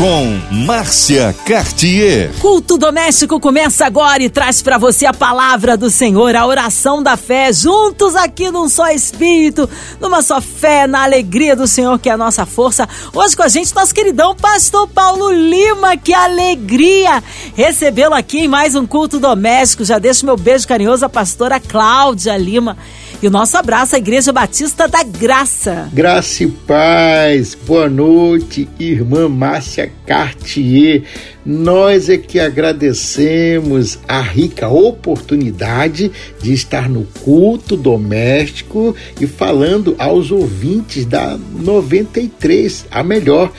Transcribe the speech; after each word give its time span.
com 0.00 0.40
Márcia 0.64 1.36
Cartier. 1.44 2.32
Culto 2.38 2.78
doméstico 2.78 3.38
começa 3.38 3.84
agora 3.84 4.22
e 4.22 4.30
traz 4.30 4.62
para 4.62 4.78
você 4.78 5.04
a 5.04 5.12
palavra 5.12 5.76
do 5.76 5.90
Senhor, 5.90 6.34
a 6.34 6.46
oração 6.46 7.02
da 7.02 7.18
fé, 7.18 7.52
juntos 7.52 8.16
aqui 8.16 8.50
num 8.50 8.66
só 8.66 8.88
espírito, 8.88 9.68
numa 10.00 10.22
só 10.22 10.40
fé, 10.40 10.86
na 10.86 11.02
alegria 11.02 11.54
do 11.54 11.66
Senhor 11.66 11.98
que 11.98 12.08
é 12.08 12.12
a 12.12 12.16
nossa 12.16 12.46
força. 12.46 12.88
Hoje 13.12 13.36
com 13.36 13.42
a 13.42 13.48
gente 13.48 13.74
nosso 13.74 13.94
queridão 13.94 14.34
pastor 14.34 14.88
Paulo 14.88 15.30
Lima, 15.30 15.98
que 15.98 16.14
alegria 16.14 17.22
recebê-lo 17.54 18.14
aqui 18.14 18.38
em 18.38 18.48
mais 18.48 18.74
um 18.74 18.86
culto 18.86 19.20
doméstico. 19.20 19.84
Já 19.84 19.98
deixo 19.98 20.24
meu 20.24 20.38
beijo 20.38 20.66
carinhoso 20.66 21.04
à 21.04 21.10
pastora 21.10 21.60
Cláudia 21.60 22.38
Lima. 22.38 22.78
E 23.22 23.26
o 23.26 23.30
nosso 23.30 23.58
abraço 23.58 23.94
à 23.94 23.98
Igreja 23.98 24.32
Batista 24.32 24.88
da 24.88 25.02
Graça. 25.02 25.90
Graça 25.92 26.42
e 26.42 26.48
paz. 26.48 27.54
Boa 27.54 27.86
noite, 27.86 28.66
irmã 28.78 29.28
Márcia 29.28 29.92
Cartier. 30.06 31.02
Nós 31.44 32.08
é 32.08 32.16
que 32.16 32.40
agradecemos 32.40 33.98
a 34.08 34.22
rica 34.22 34.70
oportunidade 34.70 36.10
de 36.40 36.54
estar 36.54 36.88
no 36.88 37.04
culto 37.22 37.76
doméstico 37.76 38.96
e 39.20 39.26
falando 39.26 39.94
aos 39.98 40.30
ouvintes 40.30 41.04
da 41.04 41.36
93, 41.36 42.86
a 42.90 43.02
melhor 43.02 43.52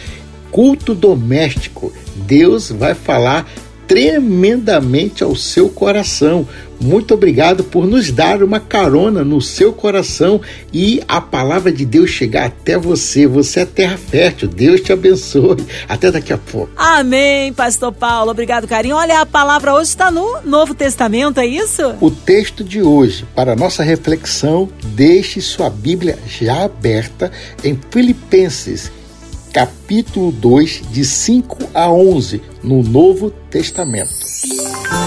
culto 0.49 0.95
doméstico. 0.95 1.93
Deus 2.25 2.71
vai 2.71 2.95
falar 2.95 3.47
tremendamente 3.91 5.21
ao 5.21 5.35
seu 5.35 5.67
coração. 5.67 6.47
Muito 6.79 7.13
obrigado 7.13 7.61
por 7.61 7.85
nos 7.85 8.09
dar 8.09 8.41
uma 8.41 8.57
carona 8.57 9.21
no 9.21 9.41
seu 9.41 9.73
coração 9.73 10.39
e 10.71 11.03
a 11.09 11.19
palavra 11.19 11.73
de 11.73 11.85
Deus 11.85 12.09
chegar 12.09 12.45
até 12.45 12.77
você. 12.77 13.27
Você 13.27 13.59
é 13.59 13.65
terra 13.65 13.97
fértil. 13.97 14.47
Deus 14.47 14.79
te 14.79 14.93
abençoe. 14.93 15.57
Até 15.89 16.09
daqui 16.09 16.31
a 16.31 16.37
pouco. 16.37 16.71
Amém, 16.77 17.51
Pastor 17.51 17.91
Paulo. 17.91 18.31
Obrigado, 18.31 18.65
carinho. 18.65 18.95
Olha, 18.95 19.19
a 19.19 19.25
palavra 19.25 19.73
hoje 19.73 19.89
está 19.89 20.09
no 20.09 20.39
Novo 20.45 20.73
Testamento, 20.73 21.41
é 21.41 21.45
isso? 21.45 21.93
O 21.99 22.09
texto 22.09 22.63
de 22.63 22.81
hoje, 22.81 23.25
para 23.35 23.57
nossa 23.57 23.83
reflexão, 23.83 24.69
deixe 24.95 25.41
sua 25.41 25.69
Bíblia 25.69 26.17
já 26.25 26.63
aberta 26.63 27.29
em 27.61 27.77
Filipenses 27.91 28.89
capítulo 29.51 30.31
2, 30.31 30.83
de 30.91 31.03
5 31.03 31.57
a 31.73 31.91
11, 31.91 32.41
no 32.63 32.81
Novo 32.81 33.31
Testamento. 33.49 34.13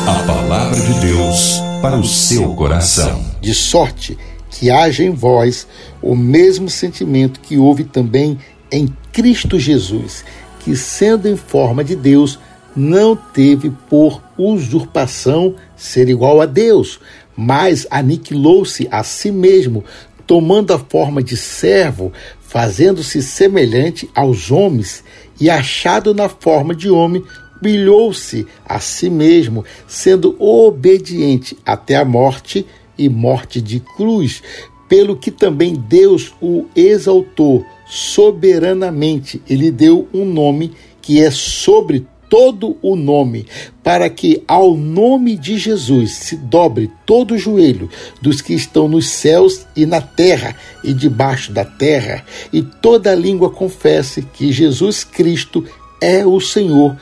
A 0.06 0.22
palavra 0.26 0.78
de 0.78 1.00
Deus 1.00 1.54
para 1.80 1.96
o 1.96 2.04
seu 2.04 2.54
coração. 2.54 3.24
De 3.40 3.54
sorte 3.54 4.18
que 4.50 4.70
haja 4.70 5.02
em 5.02 5.10
vós 5.10 5.66
o 6.02 6.14
mesmo 6.14 6.68
sentimento 6.68 7.40
que 7.40 7.56
houve 7.56 7.84
também 7.84 8.38
em 8.70 8.86
Cristo 9.12 9.58
Jesus, 9.58 10.24
que, 10.60 10.76
sendo 10.76 11.26
em 11.26 11.36
forma 11.36 11.82
de 11.82 11.96
Deus, 11.96 12.38
não 12.76 13.16
teve 13.16 13.70
por 13.88 14.22
usurpação 14.36 15.54
ser 15.74 16.08
igual 16.10 16.42
a 16.42 16.46
Deus, 16.46 17.00
mas 17.34 17.86
aniquilou-se 17.90 18.86
a 18.90 19.02
si 19.02 19.30
mesmo, 19.30 19.82
tomando 20.26 20.72
a 20.72 20.78
forma 20.78 21.22
de 21.22 21.36
servo, 21.36 22.12
fazendo-se 22.54 23.20
semelhante 23.20 24.08
aos 24.14 24.52
homens, 24.52 25.02
e 25.40 25.50
achado 25.50 26.14
na 26.14 26.28
forma 26.28 26.72
de 26.72 26.88
homem, 26.88 27.20
brilhou-se 27.60 28.46
a 28.64 28.78
si 28.78 29.10
mesmo, 29.10 29.64
sendo 29.88 30.40
obediente 30.40 31.58
até 31.66 31.96
a 31.96 32.04
morte 32.04 32.64
e 32.96 33.08
morte 33.08 33.60
de 33.60 33.80
cruz, 33.80 34.40
pelo 34.88 35.16
que 35.16 35.32
também 35.32 35.74
Deus 35.74 36.32
o 36.40 36.66
exaltou 36.76 37.66
soberanamente. 37.88 39.42
Ele 39.50 39.72
deu 39.72 40.06
um 40.14 40.24
nome 40.24 40.74
que 41.02 41.20
é 41.20 41.32
sobre 41.32 42.06
todo 42.34 42.76
o 42.82 42.96
nome, 42.96 43.46
para 43.80 44.10
que 44.10 44.42
ao 44.48 44.76
nome 44.76 45.36
de 45.36 45.56
Jesus 45.56 46.14
se 46.14 46.34
dobre 46.34 46.90
todo 47.06 47.34
o 47.34 47.38
joelho 47.38 47.88
dos 48.20 48.40
que 48.40 48.54
estão 48.54 48.88
nos 48.88 49.08
céus 49.08 49.64
e 49.76 49.86
na 49.86 50.00
terra 50.00 50.56
e 50.82 50.92
debaixo 50.92 51.52
da 51.52 51.64
terra, 51.64 52.24
e 52.52 52.60
toda 52.60 53.14
língua 53.14 53.50
confesse 53.50 54.20
que 54.20 54.50
Jesus 54.50 55.04
Cristo 55.04 55.64
é 56.00 56.26
o 56.26 56.40
Senhor, 56.40 56.96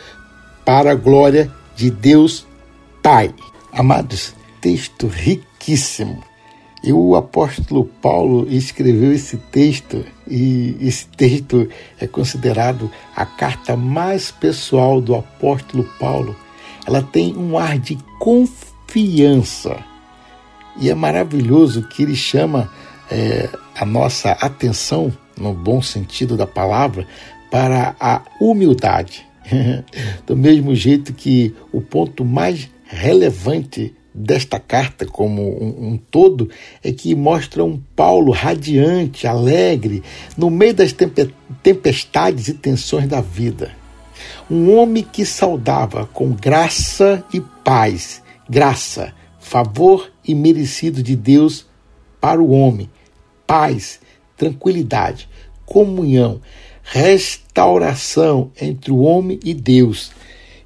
para 0.67 0.91
a 0.91 0.95
glória 0.95 1.51
de 1.75 1.91
Deus 1.91 2.45
Pai. 3.03 3.35
Amados, 3.73 4.35
texto 4.61 5.07
riquíssimo 5.07 6.23
e 6.85 6.93
o 6.93 7.17
apóstolo 7.17 7.87
Paulo 8.03 8.47
escreveu 8.51 9.15
esse 9.15 9.39
texto, 9.51 10.05
e 10.33 10.79
esse 10.81 11.07
texto 11.09 11.69
é 12.01 12.07
considerado 12.07 12.91
a 13.15 13.27
carta 13.27 13.77
mais 13.77 14.31
pessoal 14.31 14.99
do 14.99 15.15
apóstolo 15.15 15.85
Paulo. 16.01 16.35
Ela 16.87 17.03
tem 17.03 17.37
um 17.37 17.59
ar 17.59 17.79
de 17.79 17.99
confiança. 18.19 19.85
E 20.81 20.89
é 20.89 20.95
maravilhoso 20.95 21.87
que 21.87 22.03
ele 22.03 22.17
chama 22.17 22.73
é, 23.11 23.47
a 23.77 23.85
nossa 23.85 24.33
atenção, 24.33 25.13
no 25.37 25.53
bom 25.53 25.83
sentido 25.83 26.35
da 26.35 26.47
palavra, 26.47 27.07
para 27.51 27.95
a 28.01 28.23
humildade. 28.41 29.27
Do 30.27 30.35
mesmo 30.35 30.75
jeito 30.75 31.13
que 31.13 31.55
o 31.71 31.83
ponto 31.83 32.25
mais 32.25 32.71
relevante 32.87 33.95
desta 34.15 34.59
carta 34.59 35.07
como 35.07 35.43
um, 35.43 35.89
um, 35.89 35.97
todo 35.97 36.51
é 36.83 36.93
que 36.93 37.15
mostra 37.15 37.65
um 37.65 37.81
Paulo 37.97 38.31
radiante, 38.33 39.27
alegre, 39.27 40.03
no 40.37 40.51
meio 40.51 40.75
das 40.75 40.95
tempestades 41.63 42.49
e 42.49 42.55
tensões 42.55 43.09
da 43.09 43.21
vida. 43.21 43.73
Um 44.51 44.77
homem 44.77 45.03
que 45.03 45.25
saudava 45.25 46.07
com 46.07 46.31
graça 46.33 47.25
e 47.33 47.41
paz, 47.41 48.23
graça, 48.49 49.15
favor 49.41 50.13
e 50.27 50.35
merecido 50.35 51.03
de 51.03 51.17
Deus 51.17 51.67
para 52.21 52.41
o 52.41 52.51
homem, 52.51 52.91
paz, 53.47 54.01
tranquilidade, 54.37 55.29
comunhão, 55.65 56.41
restauração 56.83 58.51
entre 58.61 58.93
o 58.93 58.99
homem 58.99 59.41
e 59.45 59.55
Deus. 59.55 60.13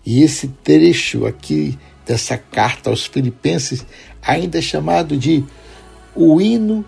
E 0.04 0.22
esse 0.22 0.48
trecho 0.48 1.26
aqui 1.26 1.78
dessa 2.06 2.38
carta 2.38 2.88
aos 2.88 3.04
Filipenses, 3.04 3.84
ainda 4.22 4.62
chamado 4.62 5.16
de 5.16 5.44
o 6.14 6.40
hino 6.40 6.84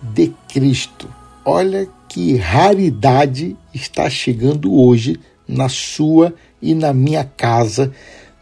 de 0.00 0.32
Cristo. 0.48 1.12
Olha 1.44 1.88
que 2.08 2.36
raridade 2.36 3.56
está 3.74 4.08
chegando 4.08 4.72
hoje 4.72 5.18
na 5.46 5.68
sua 5.68 6.34
e 6.62 6.74
na 6.74 6.92
minha 6.92 7.24
casa, 7.24 7.92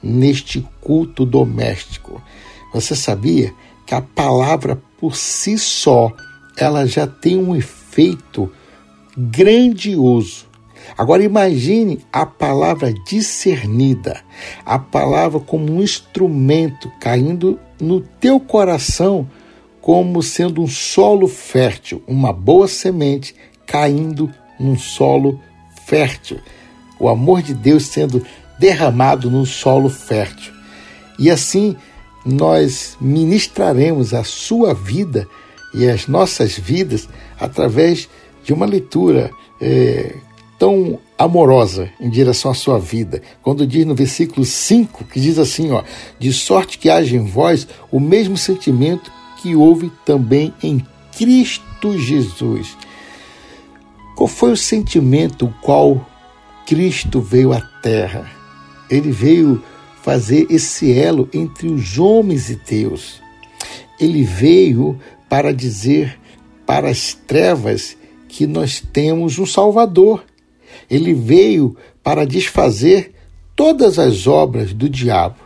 neste 0.03 0.67
culto 0.81 1.25
doméstico. 1.25 2.23
Você 2.73 2.95
sabia 2.95 3.53
que 3.87 3.95
a 3.95 4.03
palavra 4.03 4.81
por 4.99 5.17
si 5.17 5.57
só, 5.59 6.13
ela 6.57 6.87
já 6.87 7.07
tem 7.07 7.37
um 7.37 7.57
efeito 7.57 8.53
grandioso 9.17 10.48
Agora 10.97 11.23
imagine 11.23 12.01
a 12.13 12.25
palavra 12.25 12.93
discernida, 12.93 14.23
a 14.65 14.79
palavra 14.79 15.41
como 15.41 15.73
um 15.73 15.83
instrumento 15.83 16.91
caindo 17.01 17.59
no 17.81 18.01
teu 18.01 18.41
coração 18.41 19.29
como 19.81 20.23
sendo 20.23 20.63
um 20.63 20.67
solo 20.67 21.27
fértil, 21.27 22.03
uma 22.07 22.33
boa 22.33 22.69
semente 22.69 23.35
caindo 23.67 24.33
num 24.59 24.77
solo 24.79 25.41
fértil. 25.87 26.39
O 26.99 27.09
amor 27.09 27.43
de 27.43 27.55
Deus 27.55 27.87
sendo 27.87 28.25
derramado 28.59 29.31
num 29.31 29.45
solo 29.45 29.89
fértil. 29.89 30.53
E 31.19 31.31
assim 31.31 31.77
nós 32.25 32.97
ministraremos 33.01 34.13
a 34.13 34.25
sua 34.25 34.75
vida 34.75 35.27
e 35.75 35.89
as 35.89 36.07
nossas 36.07 36.59
vidas 36.59 37.09
através 37.39 38.09
de 38.45 38.53
uma 38.53 38.67
leitura 38.67 39.31
é, 39.61 40.17
tão 40.59 40.99
amorosa 41.17 41.91
em 42.01 42.11
direção 42.11 42.51
à 42.51 42.55
sua 42.55 42.79
vida, 42.79 43.23
quando 43.43 43.67
diz 43.67 43.87
no 43.87 43.95
versículo 43.95 44.45
5, 44.45 45.05
que 45.05 45.21
diz 45.21 45.39
assim, 45.39 45.71
ó, 45.71 45.83
de 46.19 46.33
sorte 46.33 46.79
que 46.79 46.91
haja 46.91 47.17
em 47.17 47.25
vós 47.25 47.67
o 47.91 48.01
mesmo 48.01 48.37
sentimento 48.37 49.11
que 49.41 49.55
houve 49.55 49.91
também 50.05 50.53
em 50.63 50.85
Cristo 51.17 51.99
Jesus. 51.99 52.77
Qual 54.17 54.27
foi 54.27 54.53
o 54.53 54.57
sentimento 54.57 55.47
o 55.47 55.55
qual 55.63 56.05
Cristo 56.67 57.21
veio 57.21 57.53
à 57.53 57.61
terra? 57.61 58.29
Ele 58.91 59.13
veio 59.13 59.63
fazer 60.03 60.47
esse 60.51 60.93
elo 60.93 61.29
entre 61.33 61.69
os 61.69 61.99
homens 61.99 62.51
e 62.51 62.57
Deus. 62.57 63.21
Ele 64.01 64.25
veio 64.25 64.99
para 65.29 65.53
dizer 65.53 66.19
para 66.67 66.91
as 66.91 67.15
trevas 67.15 67.97
que 68.29 68.47
nós 68.47 68.81
temos 68.81 69.39
um 69.39 69.47
Salvador 69.47 70.25
ele 70.91 71.13
veio 71.13 71.77
para 72.03 72.27
desfazer 72.27 73.13
todas 73.55 73.99
as 73.99 74.27
obras 74.27 74.73
do 74.73 74.89
diabo. 74.89 75.37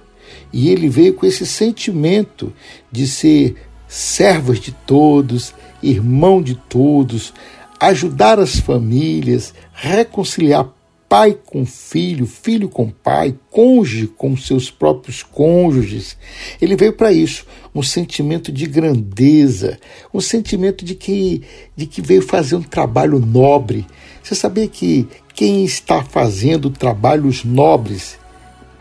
E 0.52 0.68
ele 0.68 0.88
veio 0.88 1.14
com 1.14 1.26
esse 1.26 1.46
sentimento 1.46 2.52
de 2.90 3.06
ser 3.06 3.56
servos 3.88 4.60
de 4.60 4.72
todos, 4.72 5.54
irmão 5.82 6.42
de 6.42 6.54
todos, 6.54 7.32
ajudar 7.80 8.38
as 8.38 8.58
famílias, 8.58 9.52
reconciliar 9.72 10.68
pai 11.12 11.36
com 11.44 11.66
filho, 11.66 12.24
filho 12.26 12.70
com 12.70 12.88
pai, 12.88 13.34
cônjuge 13.50 14.06
com 14.06 14.34
seus 14.34 14.70
próprios 14.70 15.22
cônjuges. 15.22 16.16
Ele 16.58 16.74
veio 16.74 16.94
para 16.94 17.12
isso, 17.12 17.44
um 17.74 17.82
sentimento 17.82 18.50
de 18.50 18.64
grandeza, 18.64 19.78
um 20.14 20.22
sentimento 20.22 20.86
de 20.86 20.94
que, 20.94 21.42
de 21.76 21.84
que 21.84 22.00
veio 22.00 22.22
fazer 22.22 22.56
um 22.56 22.62
trabalho 22.62 23.18
nobre. 23.18 23.86
Você 24.22 24.34
sabia 24.34 24.66
que 24.66 25.06
quem 25.34 25.66
está 25.66 26.02
fazendo 26.02 26.70
trabalhos 26.70 27.44
nobres, 27.44 28.18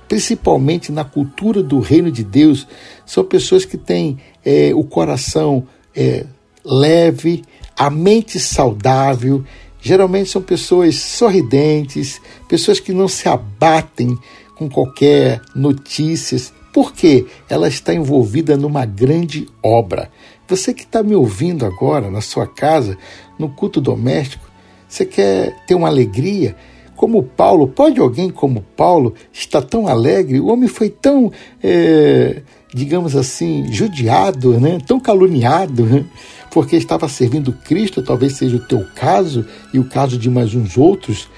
principalmente 0.08 0.90
na 0.90 1.04
cultura 1.04 1.62
do 1.62 1.82
reino 1.82 2.10
de 2.10 2.24
Deus, 2.24 2.66
são 3.06 3.26
pessoas 3.26 3.66
que 3.66 3.78
têm 3.78 4.18
é, 4.46 4.72
o 4.74 4.86
coração 4.86 5.68
é, 5.94 6.26
leve, 6.64 7.44
a 7.76 7.90
mente 7.90 8.40
saudável 8.40 9.44
Geralmente 9.82 10.30
são 10.30 10.42
pessoas 10.42 10.96
sorridentes, 10.96 12.22
pessoas 12.48 12.80
que 12.80 12.94
não 12.94 13.08
se 13.08 13.28
abatem 13.28 14.18
com 14.56 14.70
qualquer 14.70 15.42
notícias, 15.56 16.54
porque 16.72 17.26
ela 17.50 17.68
está 17.68 17.94
envolvida 17.94 18.56
numa 18.56 18.86
grande 18.86 19.48
obra. 19.62 20.10
Você 20.48 20.74
que 20.74 20.84
está 20.84 21.02
me 21.02 21.16
ouvindo 21.16 21.66
agora 21.66 22.12
na 22.12 22.22
sua 22.22 22.46
casa, 22.46 22.98
no 23.40 23.50
culto 23.50 23.82
doméstico, 23.82 24.52
você 24.88 25.06
quer 25.06 25.66
ter 25.66 25.74
uma 25.74 25.88
alegria? 25.88 26.56
Como 26.96 27.24
Paulo, 27.24 27.68
pode 27.68 28.00
alguém 28.00 28.30
como 28.30 28.62
Paulo 28.76 29.16
estar 29.34 29.62
tão 29.62 29.88
alegre? 29.88 30.40
O 30.40 30.48
homem 30.48 30.68
foi 30.68 30.90
tão, 30.90 31.32
é, 31.64 32.42
digamos 32.72 33.16
assim, 33.16 33.72
judiado, 33.72 34.60
né? 34.60 34.78
tão 34.86 35.00
caluniado. 35.00 35.84
Né? 35.86 36.06
Porque 36.52 36.76
estava 36.76 37.08
servindo 37.08 37.54
Cristo, 37.54 38.04
talvez 38.04 38.34
seja 38.34 38.58
o 38.58 38.60
teu 38.60 38.86
caso 38.94 39.46
e 39.74 39.80
o 39.80 39.86
caso 39.86 40.18
de 40.18 40.30
mais 40.30 40.54
uns 40.54 40.78
outros, 40.78 41.30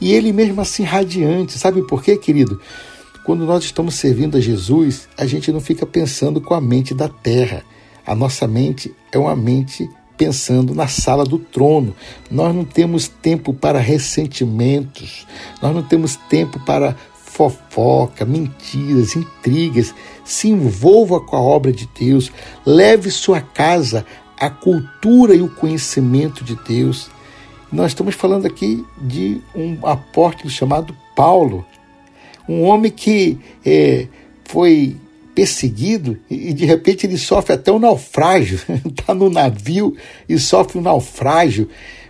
e 0.00 0.12
ele 0.12 0.32
mesmo 0.32 0.60
assim 0.60 0.84
radiante. 0.84 1.58
Sabe 1.58 1.82
por 1.82 2.02
quê, 2.02 2.16
querido? 2.16 2.60
Quando 3.24 3.44
nós 3.44 3.64
estamos 3.64 3.94
servindo 3.94 4.36
a 4.36 4.40
Jesus, 4.40 5.08
a 5.16 5.26
gente 5.26 5.50
não 5.50 5.60
fica 5.60 5.84
pensando 5.84 6.40
com 6.40 6.54
a 6.54 6.60
mente 6.60 6.94
da 6.94 7.08
terra. 7.08 7.64
A 8.06 8.14
nossa 8.14 8.46
mente 8.46 8.94
é 9.10 9.18
uma 9.18 9.34
mente 9.34 9.88
pensando 10.16 10.74
na 10.74 10.86
sala 10.86 11.24
do 11.24 11.38
trono. 11.38 11.94
Nós 12.30 12.54
não 12.54 12.64
temos 12.64 13.08
tempo 13.08 13.54
para 13.54 13.78
ressentimentos, 13.78 15.26
nós 15.62 15.74
não 15.74 15.82
temos 15.82 16.16
tempo 16.28 16.58
para 16.60 16.96
fofoca, 17.14 18.24
mentiras, 18.24 19.14
intrigas. 19.14 19.94
Se 20.24 20.48
envolva 20.48 21.20
com 21.20 21.36
a 21.36 21.40
obra 21.40 21.72
de 21.72 21.88
Deus, 21.98 22.32
leve 22.66 23.10
sua 23.10 23.40
casa 23.40 24.04
a 24.38 24.48
cultura 24.48 25.34
e 25.34 25.42
o 25.42 25.48
conhecimento 25.48 26.44
de 26.44 26.54
Deus. 26.56 27.10
Nós 27.70 27.92
estamos 27.92 28.14
falando 28.14 28.46
aqui 28.46 28.84
de 29.00 29.40
um 29.54 29.78
apóstolo 29.86 30.48
chamado 30.48 30.96
Paulo, 31.14 31.66
um 32.48 32.62
homem 32.62 32.90
que 32.90 33.38
é, 33.64 34.06
foi 34.44 34.96
perseguido 35.34 36.18
e 36.28 36.52
de 36.52 36.64
repente 36.64 37.06
ele 37.06 37.16
sofre 37.16 37.54
até 37.54 37.70
um 37.70 37.78
naufrágio, 37.78 38.58
está 38.84 39.14
no 39.14 39.30
navio 39.30 39.96
e 40.28 40.38
sofre 40.38 40.78
um 40.78 40.82
naufrágio. 40.82 41.68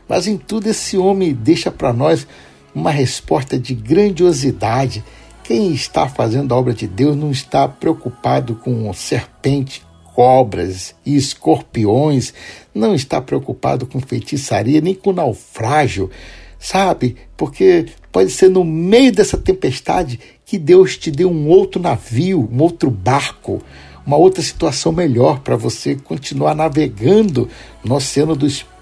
Mas 0.09 0.27
em 0.27 0.39
tudo 0.39 0.69
esse 0.69 0.97
homem 0.97 1.35
deixa 1.35 1.71
para 1.71 1.93
nós 1.93 2.27
uma 2.75 2.91
resposta 2.91 3.59
de 3.59 3.75
grandiosidade. 3.75 5.05
Quem 5.43 5.73
está 5.73 6.09
fazendo 6.09 6.55
a 6.55 6.57
obra 6.57 6.73
de 6.73 6.87
Deus 6.87 7.17
não 7.17 7.31
está 7.31 7.69
preocupado 7.69 8.55
com 8.55 8.93
serpente, 8.95 9.83
cobras 10.19 10.97
e 11.07 11.15
escorpiões, 11.15 12.35
não 12.75 12.93
está 12.93 13.21
preocupado 13.21 13.87
com 13.87 14.01
feitiçaria 14.01 14.81
nem 14.81 14.93
com 14.93 15.13
naufrágio, 15.13 16.11
sabe? 16.59 17.15
Porque 17.37 17.87
pode 18.11 18.33
ser 18.33 18.51
no 18.51 18.65
meio 18.65 19.13
dessa 19.13 19.39
tempestade 19.39 20.19
que 20.45 20.59
Deus 20.59 20.97
te 20.97 21.13
dê 21.13 21.25
um 21.25 21.47
outro 21.47 21.81
navio, 21.81 22.49
um 22.53 22.61
outro 22.61 22.91
barco, 22.91 23.63
uma 24.05 24.17
outra 24.17 24.43
situação 24.43 24.91
melhor 24.91 25.39
para 25.39 25.55
você 25.55 25.95
continuar 25.95 26.53
navegando 26.53 27.49
no 27.85 27.95
oceano 27.95 28.35
do 28.35 28.45
espírito 28.45 28.78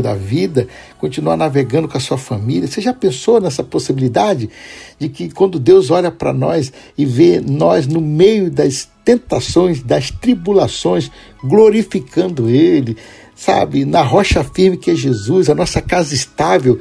da 0.00 0.14
vida, 0.14 0.68
continuar 0.98 1.36
navegando 1.36 1.88
com 1.88 1.96
a 1.96 2.00
sua 2.00 2.16
família. 2.16 2.68
Você 2.68 2.80
já 2.80 2.94
pensou 2.94 3.40
nessa 3.40 3.64
possibilidade 3.64 4.48
de 4.98 5.08
que 5.08 5.30
quando 5.30 5.58
Deus 5.58 5.90
olha 5.90 6.10
para 6.10 6.32
nós 6.32 6.72
e 6.96 7.04
vê 7.04 7.40
nós 7.40 7.86
no 7.86 8.00
meio 8.00 8.50
das 8.50 8.88
tentações, 9.04 9.82
das 9.82 10.10
tribulações, 10.10 11.10
glorificando 11.42 12.48
Ele, 12.48 12.96
sabe, 13.34 13.84
na 13.84 14.02
rocha 14.02 14.44
firme 14.44 14.76
que 14.76 14.92
é 14.92 14.94
Jesus, 14.94 15.50
a 15.50 15.54
nossa 15.54 15.82
casa 15.82 16.14
estável. 16.14 16.78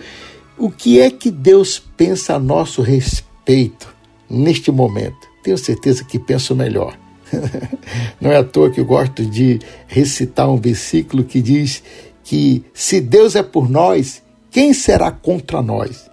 O 0.57 0.69
que 0.69 0.99
é 0.99 1.09
que 1.09 1.31
Deus 1.31 1.81
pensa 1.97 2.35
a 2.35 2.39
nosso 2.39 2.81
respeito 2.81 3.93
neste 4.29 4.71
momento? 4.71 5.27
Tenho 5.43 5.57
certeza 5.57 6.03
que 6.03 6.19
penso 6.19 6.55
melhor. 6.55 6.97
Não 8.19 8.31
é 8.31 8.37
à 8.37 8.43
toa 8.43 8.69
que 8.71 8.79
eu 8.79 8.85
gosto 8.85 9.25
de 9.25 9.59
recitar 9.87 10.49
um 10.49 10.57
versículo 10.57 11.23
que 11.23 11.41
diz 11.41 11.83
que 12.27 12.65
se 12.73 12.99
Deus 12.99 13.37
é 13.37 13.41
por 13.41 13.69
nós, 13.69 14.21
quem 14.51 14.73
será 14.73 15.09
contra 15.11 15.61
nós? 15.61 16.09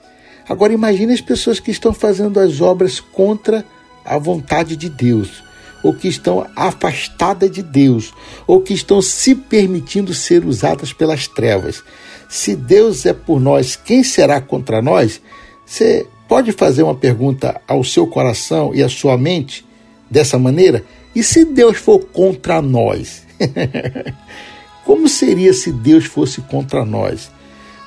Agora 0.48 0.72
imagine 0.72 1.12
as 1.12 1.20
pessoas 1.20 1.58
que 1.58 1.72
estão 1.72 1.92
fazendo 1.92 2.38
as 2.38 2.60
obras 2.60 3.00
contra 3.00 3.64
a 4.04 4.16
vontade 4.16 4.76
de 4.76 4.88
Deus 4.88 5.42
ou 5.82 5.92
que 5.92 6.06
estão 6.08 6.46
afastadas 6.56 7.50
de 7.50 7.62
Deus, 7.62 8.14
ou 8.46 8.62
que 8.62 8.72
estão 8.72 9.02
se 9.02 9.34
permitindo 9.34 10.14
ser 10.14 10.42
usadas 10.46 10.94
pelas 10.94 11.28
trevas. 11.28 11.84
Se 12.26 12.56
Deus 12.56 13.04
é 13.04 13.12
por 13.12 13.38
nós, 13.38 13.76
quem 13.76 14.02
será 14.02 14.40
contra 14.40 14.80
nós? 14.80 15.20
Você 15.66 16.06
pode 16.26 16.52
fazer 16.52 16.84
uma 16.84 16.94
pergunta 16.94 17.60
ao 17.68 17.84
seu 17.84 18.06
coração 18.06 18.74
e 18.74 18.82
à 18.82 18.88
sua 18.88 19.18
mente 19.18 19.62
dessa 20.10 20.38
maneira? 20.38 20.82
E 21.14 21.22
se 21.22 21.44
Deus 21.44 21.76
for 21.76 21.98
contra 21.98 22.62
nós? 22.62 23.22
Como 24.84 25.08
seria 25.08 25.52
se 25.52 25.72
Deus 25.72 26.04
fosse 26.04 26.40
contra 26.42 26.84
nós? 26.84 27.30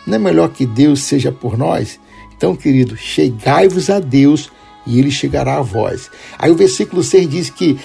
Não 0.05 0.15
é 0.15 0.19
melhor 0.19 0.49
que 0.49 0.65
Deus 0.65 1.01
seja 1.01 1.31
por 1.31 1.57
nós? 1.57 1.99
Então, 2.35 2.55
querido, 2.55 2.95
chegai-vos 2.95 3.89
a 3.89 3.99
Deus 3.99 4.49
e 4.85 4.99
ele 4.99 5.11
chegará 5.11 5.57
a 5.57 5.61
vós. 5.61 6.09
Aí 6.37 6.49
o 6.49 6.55
versículo 6.55 7.03
6 7.03 7.29
diz 7.29 7.49
que, 7.49 7.77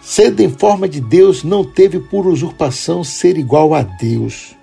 sendo 0.00 0.40
em 0.40 0.50
forma 0.50 0.88
de 0.88 1.00
Deus, 1.00 1.44
não 1.44 1.64
teve 1.64 2.00
por 2.00 2.26
usurpação 2.26 3.04
ser 3.04 3.36
igual 3.36 3.74
a 3.74 3.82
Deus. 3.82 4.56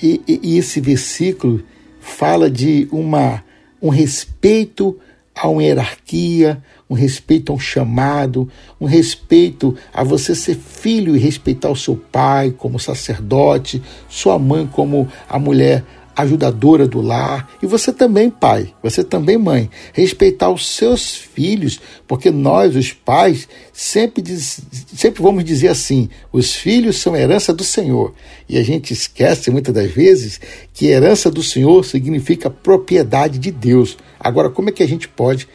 E, 0.00 0.20
e, 0.26 0.40
e 0.42 0.58
esse 0.58 0.80
versículo 0.80 1.62
fala 2.00 2.50
de 2.50 2.88
uma, 2.90 3.42
um 3.80 3.88
respeito 3.88 4.98
a 5.34 5.48
uma 5.48 5.62
hierarquia, 5.62 6.62
um 6.92 6.94
respeito 6.94 7.52
a 7.52 7.54
um 7.54 7.58
chamado, 7.58 8.48
um 8.78 8.84
respeito 8.84 9.74
a 9.94 10.04
você 10.04 10.34
ser 10.34 10.54
filho 10.54 11.16
e 11.16 11.18
respeitar 11.18 11.70
o 11.70 11.76
seu 11.76 11.96
pai 11.96 12.50
como 12.56 12.78
sacerdote, 12.78 13.82
sua 14.10 14.38
mãe 14.38 14.66
como 14.66 15.08
a 15.26 15.38
mulher 15.38 15.82
ajudadora 16.14 16.86
do 16.86 17.00
lar, 17.00 17.48
e 17.62 17.66
você 17.66 17.90
também, 17.90 18.28
pai, 18.28 18.74
você 18.82 19.02
também, 19.02 19.38
mãe, 19.38 19.70
respeitar 19.94 20.50
os 20.50 20.68
seus 20.68 21.16
filhos, 21.16 21.80
porque 22.06 22.30
nós, 22.30 22.76
os 22.76 22.92
pais, 22.92 23.48
sempre, 23.72 24.22
diz, 24.22 24.60
sempre 24.94 25.22
vamos 25.22 25.42
dizer 25.42 25.68
assim: 25.68 26.10
os 26.30 26.54
filhos 26.54 26.98
são 26.98 27.16
herança 27.16 27.54
do 27.54 27.64
Senhor. 27.64 28.12
E 28.46 28.58
a 28.58 28.62
gente 28.62 28.92
esquece 28.92 29.50
muitas 29.50 29.74
das 29.74 29.90
vezes 29.90 30.38
que 30.74 30.88
herança 30.88 31.30
do 31.30 31.42
Senhor 31.42 31.82
significa 31.82 32.50
propriedade 32.50 33.38
de 33.38 33.50
Deus. 33.50 33.96
Agora, 34.20 34.50
como 34.50 34.68
é 34.68 34.72
que 34.72 34.82
a 34.82 34.88
gente 34.88 35.08
pode 35.08 35.48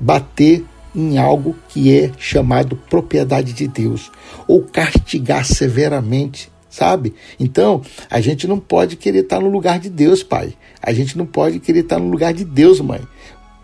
bater 0.00 0.64
em 0.94 1.18
algo 1.18 1.54
que 1.68 1.94
é 1.94 2.10
chamado 2.18 2.74
propriedade 2.88 3.52
de 3.52 3.68
Deus 3.68 4.10
ou 4.48 4.62
castigar 4.62 5.44
severamente 5.44 6.50
sabe? 6.70 7.12
Então, 7.38 7.82
a 8.08 8.20
gente 8.20 8.46
não 8.46 8.58
pode 8.58 8.96
querer 8.96 9.24
estar 9.24 9.40
no 9.40 9.50
lugar 9.50 9.80
de 9.80 9.90
Deus, 9.90 10.22
pai. 10.22 10.54
A 10.80 10.92
gente 10.92 11.18
não 11.18 11.26
pode 11.26 11.58
querer 11.58 11.80
estar 11.80 11.98
no 11.98 12.08
lugar 12.08 12.32
de 12.32 12.44
Deus, 12.44 12.80
mãe. 12.80 13.00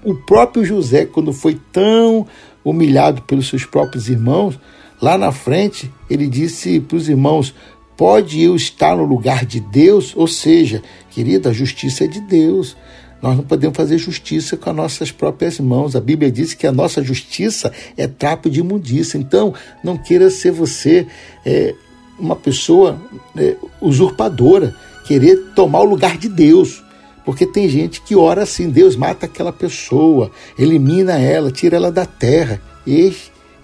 O 0.05 0.15
próprio 0.15 0.65
José, 0.65 1.07
quando 1.07 1.33
foi 1.33 1.59
tão 1.73 2.27
humilhado 2.65 3.23
pelos 3.23 3.49
seus 3.49 3.65
próprios 3.65 4.09
irmãos, 4.09 4.59
lá 5.01 5.17
na 5.17 5.33
frente, 5.33 5.91
ele 6.11 6.27
disse 6.27 6.81
para 6.81 6.97
os 6.97 7.09
irmãos: 7.09 7.55
Pode 7.97 8.43
eu 8.43 8.55
estar 8.55 8.97
no 8.97 9.05
lugar 9.05 9.47
de 9.47 9.61
Deus? 9.61 10.13
Ou 10.17 10.27
seja, 10.27 10.83
querida, 11.11 11.51
a 11.51 11.53
justiça 11.53 12.05
é 12.05 12.09
de 12.09 12.21
Deus. 12.21 12.77
Nós 13.23 13.37
não 13.37 13.45
podemos 13.45 13.77
fazer 13.77 13.99
justiça 13.99 14.57
com 14.57 14.71
as 14.71 14.77
nossas 14.77 15.11
próprias 15.11 15.59
mãos. 15.59 15.97
A 15.97 16.01
Bíblia 16.01 16.31
diz 16.31 16.55
que 16.55 16.67
a 16.67 16.73
nossa 16.73 17.03
justiça 17.03 17.73
é 17.97 18.07
trapo 18.07 18.51
de 18.51 18.61
imundícia. 18.61 19.17
Então, 19.19 19.55
não 19.83 19.97
queira 19.97 20.31
ser 20.31 20.53
você 20.53 21.07
é, 21.45 21.75
uma 22.19 22.37
pessoa 22.37 23.01
é, 23.37 23.57
usurpadora, 23.81 24.75
querer 25.07 25.37
tomar 25.55 25.81
o 25.81 25.85
lugar 25.85 26.19
de 26.19 26.29
Deus. 26.29 26.85
Porque 27.25 27.47
tem 27.47 27.69
gente 27.69 28.01
que 28.03 28.15
ora 28.15 28.43
assim: 28.43 28.71
Deus 28.71 28.95
mata 28.97 29.27
aquela 29.27 29.53
pessoa, 29.53 30.31
elimina 30.59 31.19
ela, 31.19 31.51
tira 31.51 31.77
ela 31.77 31.91
da 31.91 32.07
terra. 32.07 32.61
E 32.87 33.13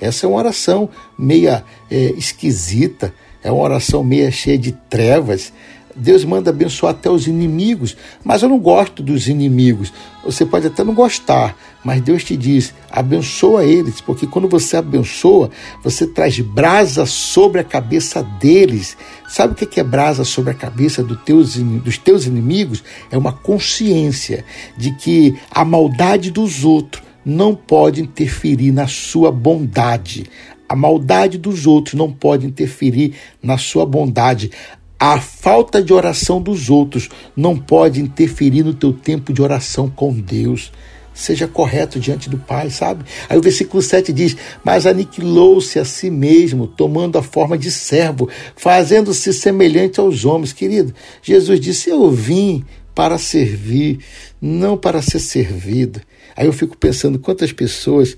Essa 0.00 0.26
é 0.26 0.28
uma 0.28 0.38
oração 0.38 0.88
meia 1.16 1.64
é, 1.90 2.12
esquisita, 2.16 3.14
é 3.42 3.52
uma 3.52 3.62
oração 3.62 4.02
meia 4.02 4.30
cheia 4.30 4.59
de 4.59 4.73
trevas. 4.73 5.52
Deus 5.95 6.25
manda 6.25 6.51
abençoar 6.51 6.93
até 6.93 7.11
os 7.11 7.27
inimigos, 7.27 7.97
mas 8.25 8.43
eu 8.43 8.49
não 8.49 8.59
gosto 8.59 9.03
dos 9.03 9.29
inimigos. 9.29 9.93
Você 10.25 10.47
pode 10.47 10.67
até 10.67 10.85
não 10.85 10.95
gostar, 10.95 11.57
mas 11.85 12.01
Deus 12.01 12.25
te 12.25 12.37
diz: 12.37 12.75
abençoa 12.91 13.65
eles, 13.65 14.01
porque 14.01 14.27
quando 14.27 14.49
você 14.49 14.77
abençoa, 14.77 15.51
você 15.83 16.07
traz 16.07 16.39
brasa 16.41 17.05
sobre 17.07 17.61
a 17.61 17.65
cabeça 17.65 18.23
deles. 18.23 18.97
Sabe 19.29 19.53
o 19.53 19.67
que 19.67 19.81
é 19.81 19.85
brasa 19.85 20.25
sobre 20.25 20.51
a 20.51 20.55
cabeça 20.55 21.03
do 21.03 21.17
teus, 21.17 21.57
dos 21.57 21.99
teus 21.99 22.27
inimigos? 22.27 22.83
É 23.11 23.19
uma 23.19 23.33
consciência 23.33 24.45
de 24.77 24.95
que 24.97 25.37
a 25.51 25.65
maldade 25.65 26.31
dos 26.31 26.65
outros 26.65 27.03
não 27.25 27.55
pode 27.55 28.03
interferir 28.03 28.73
na 28.73 28.87
sua 28.87 29.31
bondade. 29.31 30.27
A 30.69 30.75
maldade 30.75 31.37
dos 31.37 31.67
outros 31.67 31.95
não 31.95 32.11
pode 32.11 32.47
interferir 32.47 33.15
na 33.43 33.59
sua 33.59 33.85
bondade. 33.85 34.51
A 35.04 35.21
falta 35.21 35.82
de 35.82 35.92
oração 35.92 36.40
dos 36.40 36.71
outros 36.71 37.09
não 37.35 37.59
pode 37.59 38.00
interferir 38.00 38.62
no 38.62 38.73
teu 38.73 38.92
tempo 38.92 39.32
de 39.32 39.42
oração 39.42 39.90
com 39.90 40.12
Deus. 40.12 40.71
Seja 41.12 41.49
correto 41.49 41.99
diante 41.99 42.30
do 42.30 42.38
Pai, 42.38 42.71
sabe? 42.71 43.04
Aí 43.28 43.37
o 43.37 43.42
versículo 43.42 43.82
7 43.82 44.12
diz: 44.12 44.37
Mas 44.62 44.87
aniquilou-se 44.87 45.76
a 45.76 45.85
si 45.85 46.09
mesmo, 46.09 46.68
tomando 46.68 47.18
a 47.18 47.23
forma 47.23 47.59
de 47.59 47.68
servo, 47.68 48.28
fazendo-se 48.54 49.32
semelhante 49.32 49.99
aos 49.99 50.25
homens. 50.25 50.52
Querido, 50.52 50.94
Jesus 51.21 51.59
disse: 51.59 51.90
Eu 51.90 52.09
vim 52.09 52.64
para 52.94 53.18
servir, 53.18 53.99
não 54.40 54.76
para 54.76 55.02
ser 55.02 55.18
servido. 55.18 56.00
Aí 56.37 56.47
eu 56.47 56.52
fico 56.52 56.78
pensando 56.78 57.18
quantas 57.18 57.50
pessoas 57.50 58.16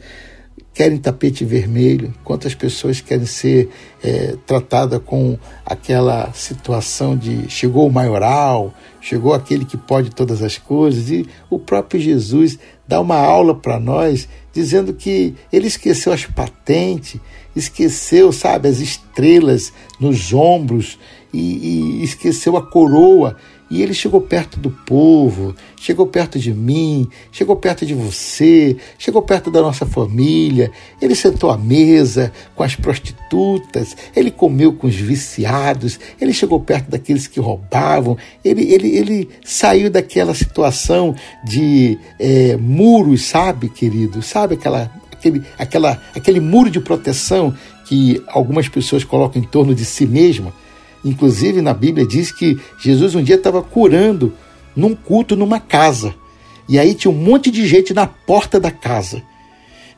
querem 0.75 0.99
tapete 0.99 1.45
vermelho, 1.45 2.13
quantas 2.25 2.53
pessoas 2.53 3.01
querem 3.01 3.27
ser 3.27 3.71
é, 4.03 4.37
tratadas 4.45 5.01
com 5.07 5.39
aquela 5.65 6.33
situação 6.33 7.17
de 7.17 7.49
chegou 7.49 7.87
o 7.87 7.93
maioral, 7.93 8.75
chegou 9.01 9.33
aquele 9.33 9.65
que 9.65 9.77
pode 9.77 10.11
todas 10.11 10.43
as 10.43 10.59
coisas, 10.59 11.11
e 11.11 11.27
o 11.49 11.61
próprio 11.61 12.01
Jesus 12.01 12.59
dá 12.89 13.01
uma 13.01 13.17
aula 13.17 13.55
para 13.55 13.79
nós 13.79 14.29
dizendo 14.53 14.93
que 14.93 15.35
ele 15.53 15.69
esqueceu 15.69 16.13
as 16.13 16.27
patentes, 16.27 17.21
esqueceu, 17.55 18.33
sabe, 18.33 18.69
as 18.69 18.81
estrelas 18.81 19.73
nos 20.01 20.33
ombros 20.33 20.99
e, 21.33 22.01
e 22.01 22.05
esqueceu 22.05 22.57
a 22.57 22.63
coroa 22.63 23.37
e 23.75 23.83
ele 23.83 23.93
chegou 23.93 24.21
perto 24.21 24.61
do 24.61 24.71
povo, 24.71 25.53
chegou 25.81 26.07
perto 26.07 26.39
de 26.39 26.55
mim, 26.55 27.09
chegou 27.33 27.57
perto 27.57 27.85
de 27.85 27.93
você, 27.93 28.77
chegou 28.97 29.21
perto 29.21 29.51
da 29.51 29.61
nossa 29.61 29.85
família. 29.85 30.71
Ele 31.03 31.17
sentou 31.17 31.51
à 31.51 31.59
mesa 31.59 32.33
com 32.55 32.63
as 32.63 32.77
prostitutas, 32.77 33.97
ele 34.15 34.31
comeu 34.31 34.75
com 34.75 34.87
os 34.87 34.95
viciados, 34.95 35.99
ele 36.21 36.33
chegou 36.33 36.61
perto 36.61 36.89
daqueles 36.89 37.27
que 37.27 37.41
roubavam. 37.41 38.17
Ele, 38.45 38.63
ele, 38.73 38.97
ele 38.97 39.29
saiu 39.45 39.91
daquela 39.91 40.35
situação 40.35 41.13
de 41.45 41.99
é, 42.21 42.57
muros, 42.57 43.23
sabe, 43.25 43.69
querido? 43.69 44.23
Sabe 44.23 44.55
aquela, 44.55 44.89
aquele, 45.11 45.43
aquela, 45.59 46.01
aquele 46.15 46.39
muro 46.39 46.71
de 46.71 46.79
proteção 46.79 47.53
que 47.87 48.23
algumas 48.29 48.69
pessoas 48.69 49.03
colocam 49.03 49.43
em 49.43 49.45
torno 49.45 49.75
de 49.75 49.85
si 49.85 50.07
mesma? 50.07 50.53
Inclusive, 51.05 51.61
na 51.61 51.75
Bíblia 51.75 52.07
diz 52.07 52.33
que 52.33 52.59
Jesus 52.81 53.15
um 53.15 53.23
dia 53.23 53.37
estava 53.37 53.63
curando 53.63 54.33
num 54.75 54.95
culto 54.95 55.37
numa 55.37 55.61
casa. 55.61 56.15
E 56.69 56.79
aí 56.79 56.95
tinha 56.95 57.11
um 57.11 57.15
monte 57.17 57.51
de 57.51 57.67
gente 57.67 57.93
na 57.93 58.07
porta 58.07 58.59
da 58.59 58.71
casa. 58.71 59.23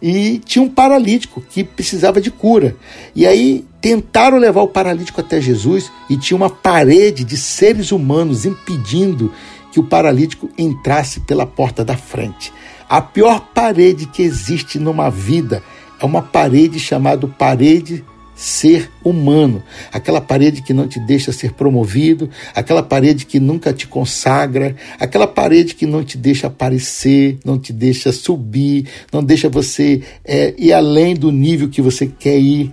E 0.03 0.39
tinha 0.45 0.63
um 0.63 0.69
paralítico 0.69 1.41
que 1.41 1.65
precisava 1.65 2.21
de 2.21 2.31
cura. 2.31 2.77
E 3.15 3.25
aí 3.27 3.65
tentaram 3.81 4.37
levar 4.37 4.63
o 4.63 4.69
paralítico 4.69 5.21
até 5.21 5.41
Jesus 5.41 5.91
e 6.11 6.17
tinha 6.17 6.37
uma 6.37 6.51
parede 6.51 7.25
de 7.25 7.37
seres 7.37 7.93
humanos 7.93 8.45
impedindo 8.45 9.33
que 9.73 9.81
o 9.81 9.85
paralítico 9.85 10.51
entrasse 10.59 11.21
pela 11.21 11.47
porta 11.47 11.85
da 11.85 11.97
frente. 11.97 12.53
A 12.89 13.01
pior 13.01 13.41
parede 13.55 14.07
que 14.07 14.23
existe 14.23 14.79
numa 14.79 15.11
vida 15.11 15.63
é 16.01 16.05
uma 16.05 16.23
parede 16.23 16.79
chamada 16.79 17.27
parede 17.27 18.05
ser 18.37 18.91
humano, 19.03 19.63
aquela 19.91 20.21
parede 20.21 20.61
que 20.61 20.75
não 20.75 20.87
te 20.87 21.01
deixa 21.01 21.33
ser 21.33 21.55
promovido, 21.55 22.29
aquela 22.55 22.83
parede 22.83 23.25
que 23.25 23.41
nunca 23.41 23.73
te 23.73 23.89
consagra, 23.89 24.77
aquela 25.01 25.27
parede 25.27 25.75
que 25.75 25.87
não 25.87 26.05
te 26.05 26.19
deixa 26.19 26.47
aparecer, 26.49 27.39
não 27.43 27.59
te 27.59 27.73
deixa 27.73 28.13
subir, 28.13 28.87
não 29.11 29.25
deixa 29.25 29.49
você 29.49 30.03
é, 30.23 30.55
ir 30.59 30.75
além 30.75 31.15
do 31.15 31.33
nível 31.33 31.71
que 31.71 31.81
você 31.81 32.07
quer 32.07 32.39
ir. 32.39 32.71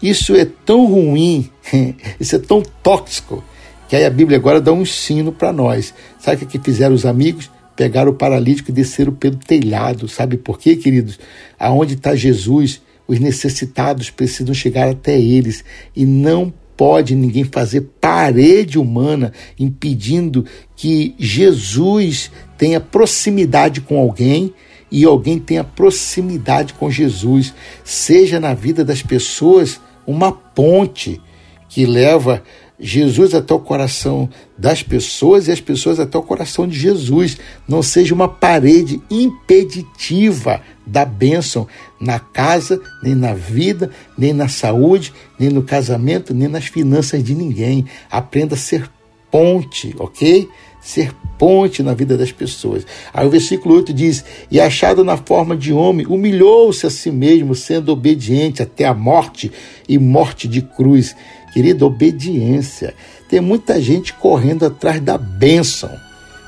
Isso 0.00 0.34
é 0.36 0.44
tão 0.44 0.86
ruim, 0.86 1.50
isso 2.20 2.36
é 2.36 2.38
tão 2.38 2.62
tóxico, 2.82 3.42
que 3.88 3.96
aí 3.96 4.04
a 4.04 4.10
Bíblia 4.10 4.38
agora 4.38 4.60
dá 4.60 4.72
um 4.72 4.82
ensino 4.82 5.32
para 5.32 5.52
nós. 5.52 5.92
Sabe 6.20 6.44
o 6.44 6.46
que 6.46 6.60
fizeram 6.60 6.94
os 6.94 7.04
amigos? 7.04 7.50
Pegaram 7.74 8.12
o 8.12 8.14
paralítico 8.14 8.70
e 8.70 8.74
desceram 8.74 9.12
pelo 9.12 9.36
telhado. 9.36 10.06
Sabe 10.06 10.36
por 10.36 10.58
quê, 10.58 10.76
queridos? 10.76 11.18
Aonde 11.58 11.94
está 11.94 12.14
Jesus? 12.14 12.80
Os 13.10 13.18
necessitados 13.18 14.08
precisam 14.08 14.54
chegar 14.54 14.88
até 14.88 15.20
eles 15.20 15.64
e 15.96 16.06
não 16.06 16.54
pode 16.76 17.16
ninguém 17.16 17.42
fazer 17.42 17.80
parede 18.00 18.78
humana 18.78 19.32
impedindo 19.58 20.46
que 20.76 21.12
Jesus 21.18 22.30
tenha 22.56 22.78
proximidade 22.80 23.80
com 23.80 23.98
alguém 23.98 24.54
e 24.92 25.04
alguém 25.04 25.40
tenha 25.40 25.64
proximidade 25.64 26.72
com 26.74 26.88
Jesus. 26.88 27.52
Seja 27.82 28.38
na 28.38 28.54
vida 28.54 28.84
das 28.84 29.02
pessoas 29.02 29.80
uma 30.06 30.30
ponte 30.30 31.20
que 31.68 31.84
leva 31.84 32.44
Jesus 32.78 33.34
até 33.34 33.52
o 33.52 33.58
coração 33.58 34.30
das 34.56 34.84
pessoas 34.84 35.48
e 35.48 35.50
as 35.50 35.60
pessoas 35.60 35.98
até 35.98 36.16
o 36.16 36.22
coração 36.22 36.68
de 36.68 36.78
Jesus. 36.78 37.38
Não 37.66 37.82
seja 37.82 38.14
uma 38.14 38.28
parede 38.28 39.02
impeditiva 39.10 40.62
da 40.90 41.04
bênção 41.04 41.68
na 42.00 42.18
casa, 42.18 42.80
nem 43.02 43.14
na 43.14 43.32
vida, 43.32 43.90
nem 44.18 44.32
na 44.32 44.48
saúde, 44.48 45.12
nem 45.38 45.48
no 45.48 45.62
casamento, 45.62 46.34
nem 46.34 46.48
nas 46.48 46.66
finanças 46.66 47.22
de 47.22 47.34
ninguém. 47.34 47.86
Aprenda 48.10 48.54
a 48.54 48.58
ser 48.58 48.90
ponte, 49.30 49.94
ok? 49.98 50.48
Ser 50.80 51.14
ponte 51.38 51.82
na 51.82 51.94
vida 51.94 52.16
das 52.16 52.32
pessoas. 52.32 52.84
Aí 53.14 53.26
o 53.26 53.30
versículo 53.30 53.76
8 53.76 53.92
diz: 53.92 54.24
E 54.50 54.60
achado 54.60 55.04
na 55.04 55.16
forma 55.16 55.56
de 55.56 55.72
homem, 55.72 56.06
humilhou-se 56.06 56.86
a 56.86 56.90
si 56.90 57.10
mesmo, 57.10 57.54
sendo 57.54 57.92
obediente 57.92 58.62
até 58.62 58.84
a 58.84 58.94
morte 58.94 59.52
e 59.88 59.98
morte 59.98 60.48
de 60.48 60.62
cruz. 60.62 61.14
Querida, 61.52 61.84
obediência. 61.84 62.94
Tem 63.28 63.40
muita 63.40 63.80
gente 63.80 64.12
correndo 64.14 64.66
atrás 64.66 65.00
da 65.00 65.16
bênção, 65.16 65.90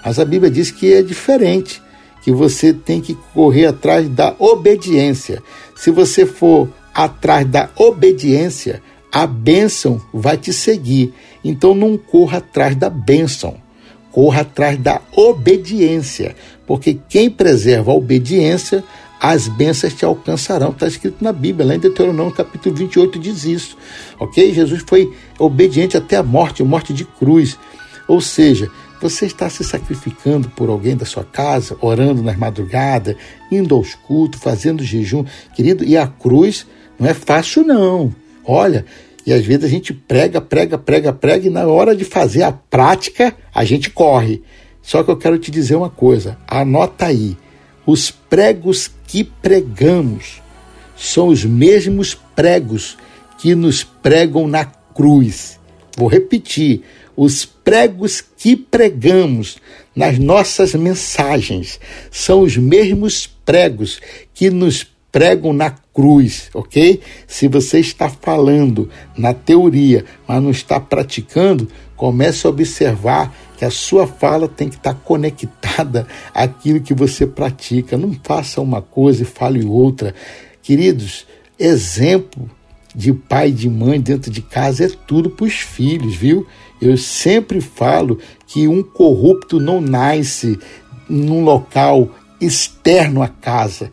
mas 0.05 0.19
a 0.19 0.25
Bíblia 0.25 0.51
diz 0.51 0.71
que 0.71 0.93
é 0.93 1.03
diferente, 1.03 1.82
que 2.23 2.33
você 2.33 2.73
tem 2.73 3.01
que 3.01 3.15
correr 3.35 3.67
atrás 3.67 4.09
da 4.09 4.35
obediência. 4.39 5.43
Se 5.75 5.91
você 5.91 6.25
for 6.25 6.69
atrás 6.95 7.47
da 7.47 7.69
obediência, 7.77 8.83
a 9.11 9.27
bênção 9.27 10.01
vai 10.13 10.37
te 10.37 10.53
seguir. 10.53 11.13
Então 11.45 11.75
não 11.75 11.99
corra 11.99 12.39
atrás 12.39 12.77
da 12.77 12.89
bênção, 12.89 13.57
corra 14.11 14.43
atrás 14.43 14.79
da 14.79 15.01
obediência, 15.15 16.37
porque 16.67 16.99
quem 17.09 17.29
preserva 17.29 17.91
a 17.91 17.95
obediência 17.95 18.85
as 19.23 19.47
bênçãos 19.47 19.95
te 19.95 20.05
alcançarão. 20.05 20.71
Está 20.71 20.89
escrito 20.89 21.23
na 21.23 21.33
Bíblia, 21.33 21.65
lá 21.65 21.77
em 21.77 21.79
Deuteronômio 21.79 22.35
capítulo 22.35 22.75
28 22.75 23.21
diz 23.21 23.45
isso. 23.45 23.77
Ok? 24.19 24.53
Jesus 24.53 24.83
foi 24.85 25.13
obediente 25.39 25.97
até 25.97 26.17
a 26.17 26.25
morte, 26.25 26.61
morte 26.65 26.93
de 26.93 27.05
cruz. 27.05 27.57
Ou 28.09 28.21
seja, 28.21 28.69
você 29.03 29.27
está 29.27 29.51
se 29.51 29.65
sacrificando 29.65 30.49
por 30.51 30.69
alguém 30.69 30.97
da 30.97 31.05
sua 31.05 31.25
casa, 31.25 31.77
orando 31.81 32.23
nas 32.23 32.37
madrugadas, 32.37 33.17
indo 33.51 33.75
aos 33.75 33.97
cultos, 33.97 34.41
fazendo 34.41 34.85
jejum. 34.85 35.25
Querido, 35.55 35.85
e 35.85 35.97
a 35.97 36.07
cruz 36.07 36.65
não 36.99 37.09
é 37.09 37.13
fácil, 37.13 37.65
não. 37.65 38.15
Olha, 38.45 38.87
e 39.27 39.33
às 39.33 39.45
vezes 39.45 39.65
a 39.65 39.69
gente 39.69 39.93
prega, 39.93 40.41
prega, 40.41 40.79
prega, 40.79 41.13
prega, 41.13 41.49
e 41.49 41.51
na 41.51 41.67
hora 41.67 41.97
de 41.97 42.05
fazer 42.05 42.45
a 42.45 42.53
prática, 42.53 43.35
a 43.53 43.65
gente 43.65 43.91
corre. 43.91 44.41
Só 44.81 45.03
que 45.03 45.11
eu 45.11 45.17
quero 45.17 45.37
te 45.37 45.51
dizer 45.51 45.75
uma 45.75 45.91
coisa, 45.91 46.39
anota 46.47 47.07
aí. 47.07 47.37
Os 47.85 48.09
pregos 48.11 48.89
que 49.09 49.25
pregamos 49.25 50.41
são 50.97 51.27
os 51.27 51.45
mesmos 51.45 52.15
pregos 52.15 52.97
que 53.39 53.57
nos 53.57 53.83
pregam 53.83 54.47
na 54.47 54.65
cruz. 54.65 55.59
Vou 55.97 56.07
repetir: 56.07 56.83
os 57.25 57.45
pregos 57.45 58.21
que 58.21 58.57
pregamos 58.57 59.59
nas 59.95 60.19
nossas 60.19 60.75
mensagens 60.75 61.79
são 62.11 62.41
os 62.41 62.57
mesmos 62.57 63.29
pregos 63.29 64.01
que 64.35 64.51
nos 64.51 64.85
pregam 65.13 65.53
na 65.53 65.71
cruz, 65.71 66.51
ok? 66.53 67.01
Se 67.29 67.47
você 67.47 67.79
está 67.79 68.09
falando 68.09 68.91
na 69.17 69.33
teoria, 69.33 70.05
mas 70.27 70.43
não 70.43 70.51
está 70.51 70.81
praticando, 70.81 71.69
comece 71.95 72.45
a 72.45 72.51
observar 72.51 73.33
que 73.57 73.65
a 73.65 73.71
sua 73.71 74.05
fala 74.05 74.49
tem 74.49 74.69
que 74.69 74.75
estar 74.75 74.95
conectada 74.95 76.09
àquilo 76.35 76.81
que 76.81 76.93
você 76.93 77.25
pratica. 77.25 77.97
Não 77.97 78.19
faça 78.25 78.61
uma 78.61 78.83
coisa 78.83 79.23
e 79.23 79.27
fale 79.27 79.65
outra. 79.65 80.13
Queridos, 80.61 81.25
exemplo 81.57 82.51
de 82.95 83.13
pai 83.13 83.49
e 83.49 83.53
de 83.53 83.69
mãe 83.69 84.01
dentro 84.01 84.31
de 84.31 84.43
casa 84.43 84.85
é 84.85 84.89
tudo 85.07 85.31
para 85.31 85.47
os 85.47 85.55
filhos, 85.55 86.15
viu? 86.15 86.47
Eu 86.83 86.97
sempre 86.97 87.61
falo 87.61 88.19
que 88.45 88.67
um 88.67 88.83
corrupto 88.83 89.61
não 89.61 89.81
nasce 89.81 90.59
num 91.09 91.45
local 91.45 92.09
externo 92.41 93.23
à 93.23 93.29
casa. 93.29 93.93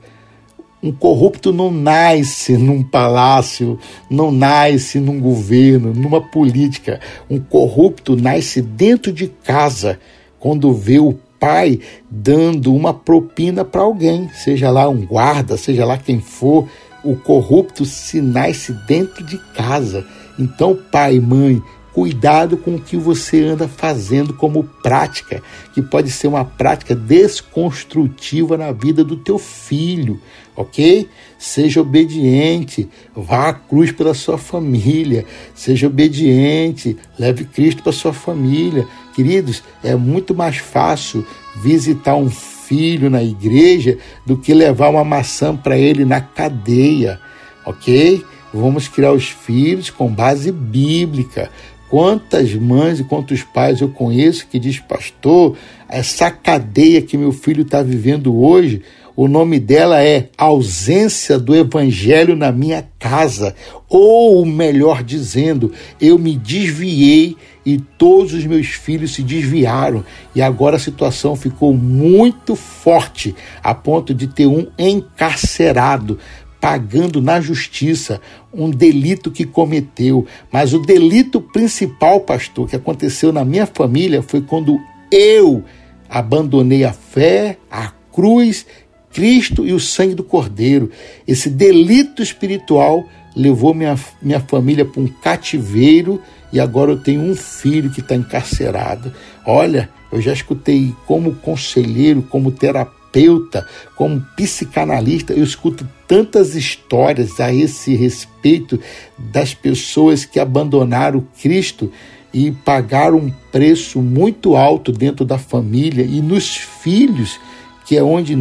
Um 0.81 0.91
corrupto 0.91 1.53
não 1.53 1.69
nasce 1.69 2.57
num 2.57 2.81
palácio, 2.81 3.77
não 4.09 4.31
nasce 4.31 4.99
num 4.99 5.19
governo, 5.19 5.93
numa 5.93 6.19
política. 6.19 6.99
Um 7.29 7.39
corrupto 7.39 8.15
nasce 8.15 8.59
dentro 8.59 9.13
de 9.13 9.27
casa, 9.27 9.99
quando 10.39 10.73
vê 10.73 10.97
o 10.97 11.13
pai 11.39 11.79
dando 12.09 12.73
uma 12.73 12.91
propina 12.91 13.63
para 13.63 13.81
alguém, 13.81 14.31
seja 14.33 14.71
lá 14.71 14.89
um 14.89 15.05
guarda, 15.05 15.57
seja 15.57 15.85
lá 15.85 15.95
quem 15.95 16.19
for. 16.19 16.67
O 17.03 17.15
corrupto 17.15 17.85
se 17.85 18.19
nasce 18.19 18.73
dentro 18.87 19.23
de 19.23 19.37
casa. 19.53 20.03
Então, 20.39 20.77
pai, 20.91 21.19
mãe, 21.19 21.61
Cuidado 21.93 22.55
com 22.55 22.75
o 22.75 22.79
que 22.79 22.95
você 22.95 23.43
anda 23.43 23.67
fazendo 23.67 24.33
como 24.33 24.63
prática, 24.63 25.41
que 25.73 25.81
pode 25.81 26.11
ser 26.11 26.27
uma 26.27 26.45
prática 26.45 26.95
desconstrutiva 26.95 28.57
na 28.57 28.71
vida 28.71 29.03
do 29.03 29.17
teu 29.17 29.39
filho, 29.39 30.21
ok? 30.55 31.09
Seja 31.37 31.81
obediente, 31.81 32.87
vá 33.15 33.49
à 33.49 33.53
cruz 33.53 33.91
pela 33.91 34.13
sua 34.13 34.37
família, 34.37 35.25
seja 35.55 35.87
obediente, 35.87 36.95
leve 37.17 37.45
Cristo 37.45 37.81
para 37.81 37.91
sua 37.91 38.13
família. 38.13 38.87
Queridos, 39.15 39.63
é 39.83 39.95
muito 39.95 40.35
mais 40.35 40.57
fácil 40.57 41.25
visitar 41.55 42.15
um 42.15 42.29
filho 42.29 43.09
na 43.09 43.23
igreja 43.23 43.97
do 44.25 44.37
que 44.37 44.53
levar 44.53 44.89
uma 44.89 45.03
maçã 45.03 45.55
para 45.55 45.75
ele 45.75 46.05
na 46.05 46.21
cadeia, 46.21 47.19
ok? 47.65 48.23
Vamos 48.53 48.87
criar 48.87 49.11
os 49.11 49.29
filhos 49.29 49.89
com 49.89 50.07
base 50.07 50.51
bíblica, 50.51 51.49
Quantas 51.89 52.53
mães 52.53 52.99
e 52.99 53.03
quantos 53.03 53.41
pais 53.41 53.81
eu 53.81 53.89
conheço 53.89 54.47
que 54.47 54.59
diz, 54.59 54.79
pastor, 54.79 55.57
essa 55.87 56.29
cadeia 56.29 57.01
que 57.01 57.17
meu 57.17 57.31
filho 57.31 57.63
está 57.63 57.81
vivendo 57.81 58.39
hoje, 58.39 58.83
o 59.15 59.27
nome 59.27 59.59
dela 59.59 60.01
é 60.01 60.29
ausência 60.37 61.39
do 61.39 61.55
evangelho 61.55 62.35
na 62.35 62.51
minha 62.51 62.87
casa. 62.99 63.55
Ou, 63.89 64.45
melhor 64.45 65.03
dizendo, 65.03 65.73
eu 65.99 66.19
me 66.19 66.37
desviei 66.37 67.35
e 67.65 67.79
todos 67.97 68.33
os 68.33 68.45
meus 68.45 68.67
filhos 68.67 69.15
se 69.15 69.23
desviaram. 69.23 70.05
E 70.35 70.41
agora 70.43 70.75
a 70.75 70.79
situação 70.79 71.35
ficou 71.35 71.73
muito 71.73 72.55
forte, 72.55 73.35
a 73.63 73.73
ponto 73.73 74.13
de 74.13 74.27
ter 74.27 74.45
um 74.45 74.67
encarcerado 74.77 76.19
pagando 76.59 77.21
na 77.21 77.39
justiça 77.39 78.21
um 78.53 78.69
delito 78.69 79.31
que 79.31 79.45
cometeu. 79.45 80.25
Mas 80.51 80.73
o 80.73 80.79
delito 80.79 81.41
principal, 81.41 82.19
pastor, 82.21 82.67
que 82.67 82.75
aconteceu 82.75 83.31
na 83.31 83.45
minha 83.45 83.65
família 83.65 84.21
foi 84.21 84.41
quando 84.41 84.77
eu 85.11 85.63
abandonei 86.09 86.83
a 86.83 86.93
fé, 86.93 87.57
a 87.71 87.91
cruz, 88.11 88.65
Cristo 89.11 89.65
e 89.65 89.73
o 89.73 89.79
sangue 89.79 90.15
do 90.15 90.23
Cordeiro. 90.23 90.89
Esse 91.27 91.49
delito 91.49 92.21
espiritual 92.21 93.05
levou 93.35 93.73
minha, 93.73 93.97
minha 94.21 94.39
família 94.39 94.85
para 94.85 95.01
um 95.01 95.07
cativeiro 95.07 96.21
e 96.51 96.59
agora 96.59 96.91
eu 96.91 96.99
tenho 97.01 97.21
um 97.21 97.35
filho 97.35 97.91
que 97.91 98.01
está 98.01 98.15
encarcerado. 98.15 99.13
Olha, 99.45 99.89
eu 100.11 100.19
já 100.21 100.33
escutei 100.33 100.93
como 101.05 101.35
conselheiro, 101.35 102.23
como 102.23 102.51
terapeuta 102.51 102.98
terapeuta, 103.11 103.67
como 103.95 104.21
psicanalista, 104.35 105.33
eu 105.33 105.43
escuto 105.43 105.87
tantas 106.07 106.55
histórias 106.55 107.39
a 107.39 107.53
esse 107.53 107.95
respeito 107.95 108.79
das 109.17 109.53
pessoas 109.53 110.25
que 110.25 110.39
abandonaram 110.39 111.25
Cristo 111.41 111.91
e 112.33 112.51
pagaram 112.51 113.17
um 113.17 113.33
preço 113.51 114.01
muito 114.01 114.55
alto 114.55 114.91
dentro 114.91 115.25
da 115.25 115.37
família 115.37 116.03
e 116.03 116.21
nos 116.21 116.55
filhos, 116.55 117.39
que 117.85 117.97
é 117.97 118.03
onde 118.03 118.37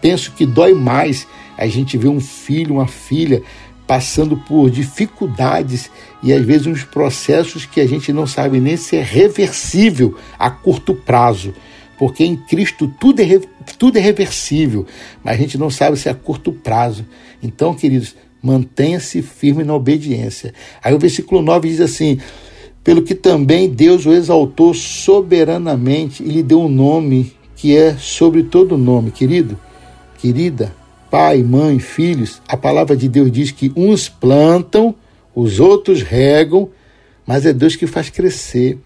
penso 0.00 0.32
que 0.32 0.44
dói 0.44 0.74
mais 0.74 1.26
a 1.56 1.66
gente 1.66 1.96
ver 1.96 2.08
um 2.08 2.20
filho, 2.20 2.74
uma 2.74 2.88
filha 2.88 3.42
passando 3.86 4.36
por 4.36 4.68
dificuldades 4.68 5.88
e 6.20 6.32
às 6.32 6.44
vezes 6.44 6.66
uns 6.66 6.82
processos 6.82 7.64
que 7.64 7.80
a 7.80 7.86
gente 7.86 8.12
não 8.12 8.26
sabe 8.26 8.58
nem 8.58 8.76
se 8.76 8.96
é 8.96 9.02
reversível 9.02 10.16
a 10.36 10.50
curto 10.50 10.92
prazo 10.92 11.54
porque 11.98 12.24
em 12.24 12.36
Cristo 12.36 12.92
tudo 13.00 13.20
é, 13.20 13.40
tudo 13.78 13.98
é 13.98 14.00
reversível, 14.00 14.86
mas 15.22 15.34
a 15.34 15.38
gente 15.38 15.58
não 15.58 15.70
sabe 15.70 15.96
se 15.96 16.08
é 16.08 16.12
a 16.12 16.14
curto 16.14 16.52
prazo. 16.52 17.04
Então, 17.42 17.74
queridos, 17.74 18.14
mantenha-se 18.42 19.22
firme 19.22 19.64
na 19.64 19.74
obediência. 19.74 20.54
Aí 20.82 20.94
o 20.94 20.98
versículo 20.98 21.42
9 21.42 21.68
diz 21.68 21.80
assim: 21.80 22.18
Pelo 22.84 23.02
que 23.02 23.14
também 23.14 23.68
Deus 23.68 24.06
o 24.06 24.12
exaltou 24.12 24.72
soberanamente 24.74 26.22
e 26.22 26.28
lhe 26.28 26.42
deu 26.42 26.60
um 26.60 26.68
nome 26.68 27.32
que 27.56 27.76
é 27.76 27.96
sobre 27.96 28.42
todo 28.42 28.76
nome, 28.76 29.10
querido, 29.10 29.58
querida, 30.18 30.72
pai, 31.10 31.42
mãe, 31.42 31.78
filhos. 31.78 32.40
A 32.46 32.56
palavra 32.56 32.96
de 32.96 33.08
Deus 33.08 33.32
diz 33.32 33.50
que 33.50 33.72
uns 33.74 34.08
plantam, 34.08 34.94
os 35.34 35.58
outros 35.58 36.02
regam, 36.02 36.68
mas 37.26 37.46
é 37.46 37.52
Deus 37.52 37.74
que 37.74 37.86
faz 37.86 38.10
crescer. 38.10 38.78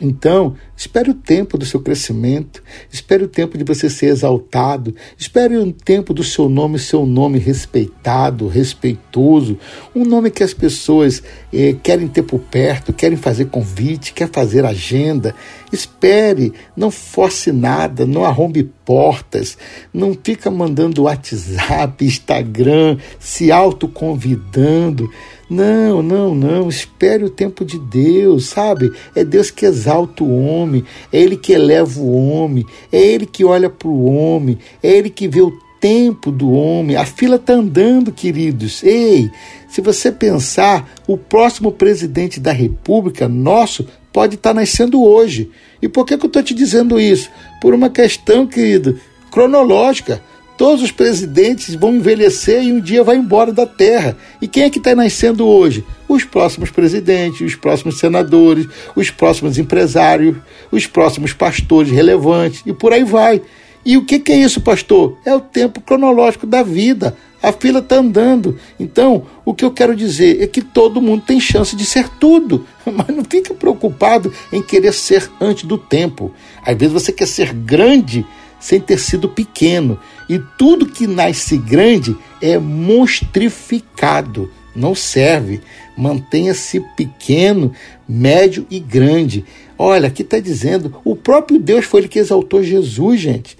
Então, 0.00 0.54
espere 0.76 1.10
o 1.10 1.14
tempo 1.14 1.56
do 1.56 1.64
seu 1.64 1.80
crescimento, 1.80 2.62
espere 2.92 3.24
o 3.24 3.28
tempo 3.28 3.56
de 3.56 3.64
você 3.64 3.88
ser 3.88 4.06
exaltado, 4.06 4.94
espere 5.16 5.56
o 5.56 5.72
tempo 5.72 6.12
do 6.12 6.22
seu 6.22 6.50
nome 6.50 6.78
ser 6.78 6.96
um 6.96 7.06
nome 7.06 7.38
respeitado, 7.38 8.46
respeitoso, 8.46 9.58
um 9.94 10.04
nome 10.04 10.30
que 10.30 10.42
as 10.42 10.52
pessoas 10.52 11.22
eh, 11.52 11.74
querem 11.82 12.08
ter 12.08 12.22
por 12.22 12.40
perto, 12.40 12.92
querem 12.92 13.16
fazer 13.16 13.46
convite, 13.46 14.12
quer 14.12 14.28
fazer 14.30 14.66
agenda. 14.66 15.34
Espere, 15.76 16.52
não 16.76 16.90
force 16.90 17.52
nada, 17.52 18.06
não 18.06 18.24
arrombe 18.24 18.64
portas, 18.84 19.58
não 19.92 20.16
fica 20.20 20.50
mandando 20.50 21.02
WhatsApp, 21.02 22.04
Instagram, 22.04 22.96
se 23.18 23.52
autoconvidando. 23.52 25.10
Não, 25.48 26.02
não, 26.02 26.34
não. 26.34 26.68
Espere 26.68 27.24
o 27.24 27.30
tempo 27.30 27.64
de 27.64 27.78
Deus, 27.78 28.46
sabe? 28.46 28.90
É 29.14 29.22
Deus 29.24 29.50
que 29.50 29.66
exalta 29.66 30.24
o 30.24 30.44
homem, 30.44 30.84
é 31.12 31.20
Ele 31.20 31.36
que 31.36 31.52
eleva 31.52 32.00
o 32.00 32.12
homem, 32.12 32.64
é 32.90 32.98
Ele 32.98 33.26
que 33.26 33.44
olha 33.44 33.70
para 33.70 33.88
o 33.88 34.06
homem, 34.06 34.58
é 34.82 34.90
Ele 34.90 35.10
que 35.10 35.28
vê 35.28 35.40
o 35.40 35.66
tempo 35.80 36.30
do 36.32 36.50
homem. 36.50 36.96
A 36.96 37.04
fila 37.04 37.36
está 37.36 37.52
andando, 37.52 38.10
queridos. 38.10 38.82
Ei, 38.82 39.30
se 39.68 39.80
você 39.80 40.10
pensar, 40.10 40.90
o 41.06 41.16
próximo 41.16 41.70
presidente 41.70 42.40
da 42.40 42.52
República, 42.52 43.28
nosso, 43.28 43.86
pode 44.16 44.36
estar 44.36 44.54
tá 44.54 44.60
nascendo 44.60 45.04
hoje. 45.04 45.50
E 45.82 45.86
por 45.86 46.06
que, 46.06 46.16
que 46.16 46.24
eu 46.24 46.28
estou 46.28 46.42
te 46.42 46.54
dizendo 46.54 46.98
isso? 46.98 47.28
Por 47.60 47.74
uma 47.74 47.90
questão, 47.90 48.46
querido, 48.46 48.98
cronológica. 49.30 50.22
Todos 50.56 50.82
os 50.82 50.90
presidentes 50.90 51.74
vão 51.74 51.96
envelhecer 51.96 52.62
e 52.62 52.72
um 52.72 52.80
dia 52.80 53.04
vai 53.04 53.16
embora 53.16 53.52
da 53.52 53.66
terra. 53.66 54.16
E 54.40 54.48
quem 54.48 54.62
é 54.62 54.70
que 54.70 54.78
está 54.78 54.94
nascendo 54.94 55.46
hoje? 55.46 55.84
Os 56.08 56.24
próximos 56.24 56.70
presidentes, 56.70 57.42
os 57.42 57.56
próximos 57.56 57.98
senadores, 57.98 58.66
os 58.96 59.10
próximos 59.10 59.58
empresários, 59.58 60.34
os 60.72 60.86
próximos 60.86 61.34
pastores 61.34 61.92
relevantes 61.92 62.62
e 62.64 62.72
por 62.72 62.94
aí 62.94 63.04
vai. 63.04 63.42
E 63.84 63.98
o 63.98 64.06
que, 64.06 64.18
que 64.18 64.32
é 64.32 64.36
isso, 64.36 64.62
pastor? 64.62 65.18
É 65.26 65.34
o 65.34 65.40
tempo 65.40 65.82
cronológico 65.82 66.46
da 66.46 66.62
vida. 66.62 67.14
A 67.46 67.52
fila 67.52 67.78
está 67.78 67.98
andando. 67.98 68.58
Então, 68.76 69.24
o 69.44 69.54
que 69.54 69.64
eu 69.64 69.70
quero 69.70 69.94
dizer 69.94 70.42
é 70.42 70.48
que 70.48 70.60
todo 70.60 71.00
mundo 71.00 71.22
tem 71.24 71.38
chance 71.38 71.76
de 71.76 71.86
ser 71.86 72.08
tudo. 72.08 72.66
Mas 72.84 73.06
não 73.06 73.22
fique 73.22 73.54
preocupado 73.54 74.34
em 74.52 74.60
querer 74.60 74.92
ser 74.92 75.30
antes 75.40 75.62
do 75.62 75.78
tempo. 75.78 76.34
Às 76.60 76.76
vezes 76.76 76.92
você 76.92 77.12
quer 77.12 77.28
ser 77.28 77.52
grande 77.52 78.26
sem 78.58 78.80
ter 78.80 78.98
sido 78.98 79.28
pequeno. 79.28 79.96
E 80.28 80.40
tudo 80.58 80.86
que 80.86 81.06
nasce 81.06 81.56
grande 81.56 82.16
é 82.42 82.58
monstrificado, 82.58 84.50
não 84.74 84.92
serve. 84.92 85.60
Mantenha-se 85.96 86.80
pequeno, 86.96 87.72
médio 88.08 88.66
e 88.68 88.80
grande. 88.80 89.44
Olha, 89.78 90.08
aqui 90.08 90.22
está 90.22 90.40
dizendo, 90.40 90.96
o 91.04 91.14
próprio 91.14 91.60
Deus 91.60 91.84
foi 91.84 92.00
ele 92.00 92.08
que 92.08 92.18
exaltou 92.18 92.60
Jesus, 92.60 93.20
gente. 93.20 93.56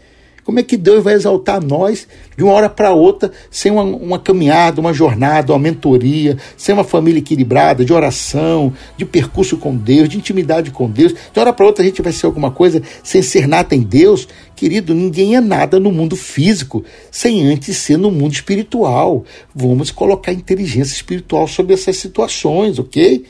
Como 0.47 0.61
é 0.61 0.63
que 0.63 0.77
Deus 0.77 1.03
vai 1.03 1.15
exaltar 1.15 1.61
nós 1.61 2.07
de 2.37 2.45
uma 2.45 2.53
hora 2.53 2.69
para 2.69 2.93
outra, 2.93 3.33
sem 3.51 3.73
uma, 3.73 3.83
uma, 3.83 4.17
caminhada, 4.17 4.81
uma 4.81 4.93
jornada, 4.93 5.53
uma 5.53 5.59
mentoria, 5.59 6.39
sem 6.57 6.73
uma 6.73 6.85
família 6.85 7.19
equilibrada, 7.19 7.85
de 7.85 7.93
oração, 7.93 8.73
de 8.97 9.05
percurso 9.05 9.57
com 9.57 9.77
Deus, 9.77 10.09
de 10.09 10.17
intimidade 10.17 10.71
com 10.71 10.89
Deus? 10.89 11.13
De 11.33 11.41
hora 11.41 11.53
para 11.53 11.67
outra 11.67 11.83
a 11.83 11.87
gente 11.89 12.01
vai 12.01 12.13
ser 12.13 12.27
alguma 12.27 12.53
coisa 12.53 12.81
sem 13.03 13.23
ser 13.23 13.49
nada 13.49 13.75
em 13.75 13.81
Deus? 13.81 14.29
Querido, 14.55 14.95
ninguém 14.95 15.35
é 15.35 15.41
nada 15.41 15.81
no 15.81 15.91
mundo 15.91 16.15
físico 16.15 16.85
sem 17.11 17.45
antes 17.49 17.77
ser 17.79 17.97
no 17.97 18.13
mundo 18.13 18.35
espiritual. 18.35 19.25
Vamos 19.53 19.91
colocar 19.91 20.33
inteligência 20.33 20.95
espiritual 20.95 21.49
sobre 21.49 21.75
essas 21.75 21.97
situações, 21.97 22.79
ok? 22.79 23.25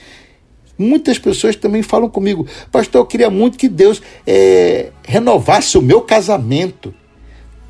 Muitas 0.79 1.19
pessoas 1.19 1.57
também 1.57 1.83
falam 1.83 2.11
comigo, 2.11 2.47
pastor, 2.71 3.01
eu 3.01 3.07
queria 3.07 3.31
muito 3.31 3.57
que 3.57 3.71
Deus 3.71 4.03
é, 4.27 4.91
renovasse 5.03 5.79
o 5.79 5.83
meu 5.83 6.03
casamento. 6.03 6.95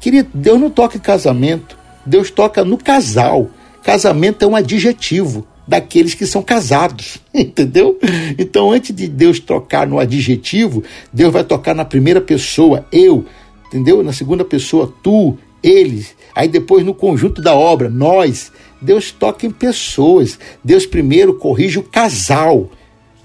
Querido, 0.01 0.31
Deus 0.35 0.61
não 0.61 0.71
toca 0.71 0.97
em 0.97 1.01
casamento, 1.01 1.77
Deus 2.05 2.31
toca 2.31 2.65
no 2.65 2.77
casal. 2.77 3.51
Casamento 3.83 4.45
é 4.45 4.49
um 4.49 4.57
adjetivo 4.57 5.47
daqueles 5.67 6.15
que 6.15 6.27
são 6.27 6.43
casados, 6.43 7.19
entendeu? 7.35 7.99
Então, 8.39 8.71
antes 8.71 8.95
de 8.95 9.09
Deus 9.09 9.41
tocar 9.41 9.87
no 9.87 9.99
adjetivo, 9.99 10.83
Deus 11.13 11.33
vai 11.33 11.43
tocar 11.43 11.75
na 11.75 11.85
primeira 11.85 12.21
pessoa, 12.21 12.87
eu, 12.93 13.25
entendeu? 13.67 14.03
Na 14.03 14.13
segunda 14.13 14.45
pessoa, 14.45 14.93
tu, 15.03 15.37
eles. 15.63 16.15
Aí 16.35 16.49
depois 16.49 16.85
no 16.85 16.95
conjunto 16.95 17.43
da 17.43 17.55
obra, 17.55 17.89
nós. 17.89 18.53
Deus 18.81 19.11
toca 19.11 19.47
em 19.47 19.51
pessoas. 19.51 20.39
Deus 20.63 20.87
primeiro 20.87 21.35
corrige 21.35 21.79
o 21.79 21.83
casal, 21.83 22.71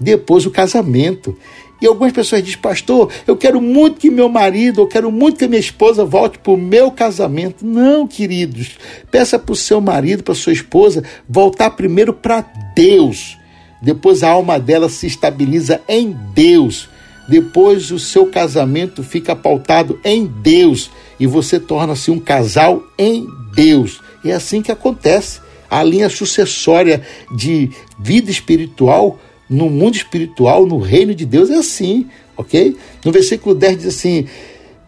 depois 0.00 0.46
o 0.46 0.50
casamento. 0.50 1.36
E 1.82 1.86
algumas 1.88 2.12
pessoas 2.12 2.44
dizem, 2.44 2.60
pastor, 2.60 3.10
eu 3.26 3.36
quero 3.36 3.60
muito 3.60 3.98
que 3.98 4.08
meu 4.08 4.28
marido, 4.28 4.82
eu 4.82 4.86
quero 4.86 5.10
muito 5.10 5.36
que 5.36 5.48
minha 5.48 5.58
esposa 5.58 6.04
volte 6.04 6.38
para 6.38 6.52
o 6.52 6.56
meu 6.56 6.92
casamento. 6.92 7.66
Não, 7.66 8.06
queridos. 8.06 8.78
Peça 9.10 9.36
para 9.36 9.52
o 9.52 9.56
seu 9.56 9.80
marido, 9.80 10.22
para 10.22 10.32
sua 10.32 10.52
esposa, 10.52 11.02
voltar 11.28 11.70
primeiro 11.70 12.12
para 12.12 12.42
Deus. 12.76 13.36
Depois 13.82 14.22
a 14.22 14.30
alma 14.30 14.60
dela 14.60 14.88
se 14.88 15.08
estabiliza 15.08 15.80
em 15.88 16.16
Deus. 16.32 16.88
Depois 17.28 17.90
o 17.90 17.98
seu 17.98 18.26
casamento 18.26 19.02
fica 19.02 19.34
pautado 19.34 19.98
em 20.04 20.24
Deus. 20.24 20.88
E 21.18 21.26
você 21.26 21.58
torna-se 21.58 22.12
um 22.12 22.20
casal 22.20 22.80
em 22.96 23.26
Deus. 23.56 24.00
E 24.22 24.30
é 24.30 24.34
assim 24.34 24.62
que 24.62 24.70
acontece. 24.70 25.40
A 25.68 25.82
linha 25.82 26.08
sucessória 26.08 27.02
de 27.34 27.70
vida 27.98 28.30
espiritual 28.30 29.18
no 29.52 29.68
mundo 29.68 29.94
espiritual, 29.94 30.66
no 30.66 30.78
reino 30.78 31.14
de 31.14 31.26
Deus, 31.26 31.50
é 31.50 31.56
assim, 31.56 32.08
ok? 32.36 32.76
No 33.04 33.12
versículo 33.12 33.54
10 33.54 33.76
diz 33.78 33.86
assim: 33.88 34.26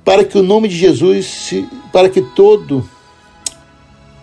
para 0.05 0.25
que 0.25 0.39
o 0.39 0.43
nome 0.43 0.69
de 0.69 0.77
Jesus, 0.77 1.27
se, 1.27 1.69
para 1.93 2.09
que 2.09 2.23
todo, 2.23 2.89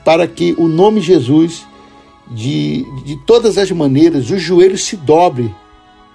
para 0.03 0.27
que 0.27 0.53
o 0.57 0.67
nome 0.67 0.99
de 0.99 1.07
Jesus, 1.07 1.65
de, 2.29 2.83
de 3.05 3.17
todas 3.25 3.57
as 3.57 3.69
maneiras, 3.71 4.29
os 4.29 4.41
joelhos 4.41 4.83
se 4.83 4.95
dobre 4.95 5.53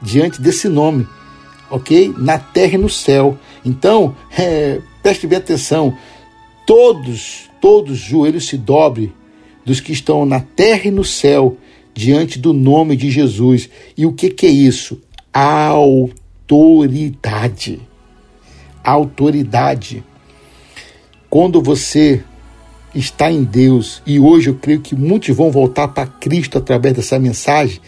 diante 0.02 0.40
desse 0.40 0.68
nome, 0.68 1.06
ok? 1.70 2.12
Na 2.18 2.38
terra 2.38 2.74
e 2.74 2.78
no 2.78 2.88
céu. 2.88 3.38
Então, 3.64 4.14
é, 4.36 4.80
preste 5.02 5.26
bem 5.26 5.38
atenção: 5.38 5.96
todos, 6.66 7.48
todos 7.60 7.92
os 7.92 7.98
joelhos 7.98 8.48
se 8.48 8.56
dobre 8.56 9.12
dos 9.64 9.80
que 9.80 9.92
estão 9.92 10.26
na 10.26 10.40
terra 10.40 10.88
e 10.88 10.90
no 10.90 11.04
céu 11.04 11.56
diante 11.96 12.38
do 12.38 12.52
nome 12.52 12.94
de 12.94 13.11
Jesus. 13.11 13.68
E 13.96 14.04
o 14.04 14.12
que, 14.12 14.28
que 14.28 14.44
é 14.46 14.50
isso? 14.50 15.00
Autoridade. 15.32 16.50
Autoridade. 18.85 20.04
Quando 21.30 21.61
você 21.62 22.22
está 22.94 23.32
em 23.32 23.42
Deus, 23.42 24.02
e 24.06 24.20
hoje 24.20 24.50
eu 24.50 24.54
creio 24.54 24.80
que 24.80 24.94
muitos 24.94 25.35
vão 25.35 25.50
voltar 25.50 25.88
para 25.88 26.06
Cristo 26.06 26.59
através 26.59 26.94
dessa 26.94 27.18
mensagem, 27.18 27.80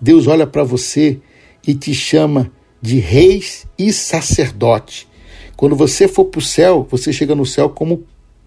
Deus 0.00 0.26
olha 0.28 0.46
para 0.46 0.62
você 0.64 1.20
e 1.66 1.74
te 1.74 1.92
chama 1.92 2.50
de 2.80 2.98
reis 2.98 3.66
e 3.78 3.92
sacerdote. 3.92 5.06
Quando 5.56 5.76
você 5.76 6.08
for 6.08 6.26
para 6.26 6.38
o 6.38 6.42
céu, 6.42 6.86
você 6.90 7.12
chega 7.12 7.34
no 7.34 7.44
céu 7.44 7.68
como 7.68 8.04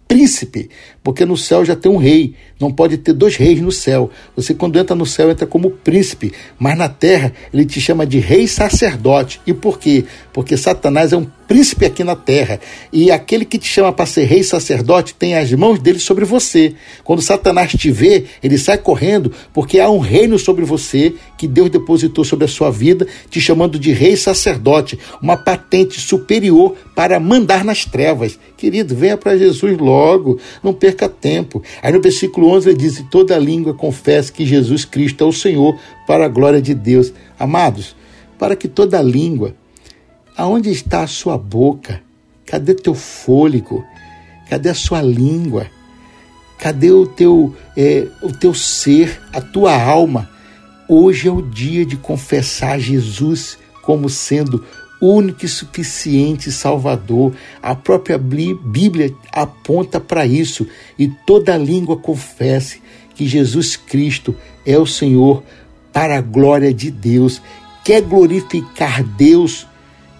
príncipe, 0.09 0.71
porque 1.03 1.23
no 1.23 1.37
céu 1.37 1.63
já 1.63 1.75
tem 1.75 1.89
um 1.89 1.97
rei, 1.97 2.33
não 2.59 2.73
pode 2.73 2.97
ter 2.97 3.13
dois 3.13 3.35
reis 3.35 3.61
no 3.61 3.71
céu. 3.71 4.09
Você, 4.35 4.55
quando 4.55 4.79
entra 4.79 4.95
no 4.95 5.05
céu, 5.05 5.29
entra 5.29 5.45
como 5.45 5.69
príncipe, 5.69 6.33
mas 6.57 6.75
na 6.75 6.89
terra 6.89 7.31
ele 7.53 7.63
te 7.63 7.79
chama 7.79 8.07
de 8.07 8.17
rei 8.17 8.47
sacerdote. 8.47 9.39
E 9.45 9.53
por 9.53 9.77
quê? 9.77 10.03
Porque 10.33 10.57
Satanás 10.57 11.13
é 11.13 11.17
um 11.17 11.27
príncipe 11.49 11.83
aqui 11.83 12.03
na 12.03 12.15
terra. 12.15 12.59
E 12.93 13.11
aquele 13.11 13.43
que 13.43 13.57
te 13.57 13.67
chama 13.67 13.91
para 13.91 14.05
ser 14.05 14.25
rei 14.25 14.43
sacerdote 14.43 15.15
tem 15.15 15.35
as 15.35 15.51
mãos 15.51 15.79
dele 15.79 15.97
sobre 15.97 16.23
você. 16.23 16.75
Quando 17.03 17.23
Satanás 17.23 17.71
te 17.71 17.89
vê, 17.89 18.25
ele 18.43 18.57
sai 18.57 18.77
correndo, 18.77 19.33
porque 19.51 19.79
há 19.79 19.89
um 19.89 19.97
reino 19.97 20.37
sobre 20.37 20.63
você 20.63 21.15
que 21.39 21.47
Deus 21.47 21.71
depositou 21.71 22.23
sobre 22.23 22.45
a 22.45 22.47
sua 22.47 22.69
vida, 22.69 23.07
te 23.31 23.41
chamando 23.41 23.79
de 23.79 23.91
rei 23.91 24.15
sacerdote, 24.15 24.99
uma 25.19 25.35
patente 25.35 25.99
superior 25.99 26.75
para 26.95 27.19
mandar 27.19 27.65
nas 27.65 27.83
trevas. 27.83 28.37
Querido, 28.55 28.95
venha 28.95 29.17
para 29.17 29.35
Jesus 29.35 29.75
logo, 29.79 30.39
não 30.63 30.73
perca 30.73 31.09
tempo. 31.09 31.63
Aí 31.81 31.91
no 31.91 31.99
versículo 32.01 32.49
11 32.49 32.69
ele 32.69 32.77
diz: 32.77 33.03
Toda 33.09 33.39
língua 33.39 33.73
confessa 33.73 34.31
que 34.31 34.45
Jesus 34.45 34.85
Cristo 34.85 35.23
é 35.23 35.27
o 35.27 35.33
Senhor, 35.33 35.75
para 36.05 36.25
a 36.25 36.29
glória 36.29 36.61
de 36.61 36.75
Deus. 36.75 37.11
Amados, 37.39 37.95
para 38.37 38.55
que 38.55 38.67
toda 38.67 39.01
língua, 39.01 39.55
aonde 40.39 40.69
está 40.69 41.01
a 41.01 41.07
sua 41.07 41.37
boca? 41.37 42.01
Cadê 42.45 42.73
teu 42.73 42.95
fôlego? 42.95 43.83
Cadê 44.49 44.69
a 44.69 44.73
sua 44.73 45.01
língua? 45.01 45.67
Cadê 46.57 46.91
o 46.91 47.05
teu, 47.05 47.53
é, 47.75 48.07
o 48.23 48.31
teu 48.31 48.53
ser, 48.53 49.21
a 49.33 49.41
tua 49.41 49.77
alma? 49.77 50.29
Hoje 50.87 51.27
é 51.27 51.31
o 51.31 51.41
dia 51.41 51.85
de 51.85 51.97
confessar 51.97 52.79
Jesus 52.79 53.57
como 53.81 54.07
sendo 54.07 54.63
único 55.01 55.43
e 55.43 55.49
suficiente 55.49 56.53
Salvador. 56.53 57.33
A 57.61 57.75
própria 57.75 58.17
Bíblia 58.17 59.13
aponta 59.33 59.99
para 59.99 60.25
isso 60.25 60.65
e 60.97 61.09
toda 61.09 61.57
língua 61.57 61.97
confesse 61.97 62.81
que 63.13 63.27
Jesus 63.27 63.75
Cristo 63.75 64.33
é 64.65 64.77
o 64.77 64.85
Senhor 64.85 65.43
para 65.91 66.17
a 66.17 66.21
glória 66.21 66.73
de 66.73 66.89
Deus. 66.89 67.41
Quer 67.83 68.03
glorificar 68.03 69.03
Deus? 69.03 69.67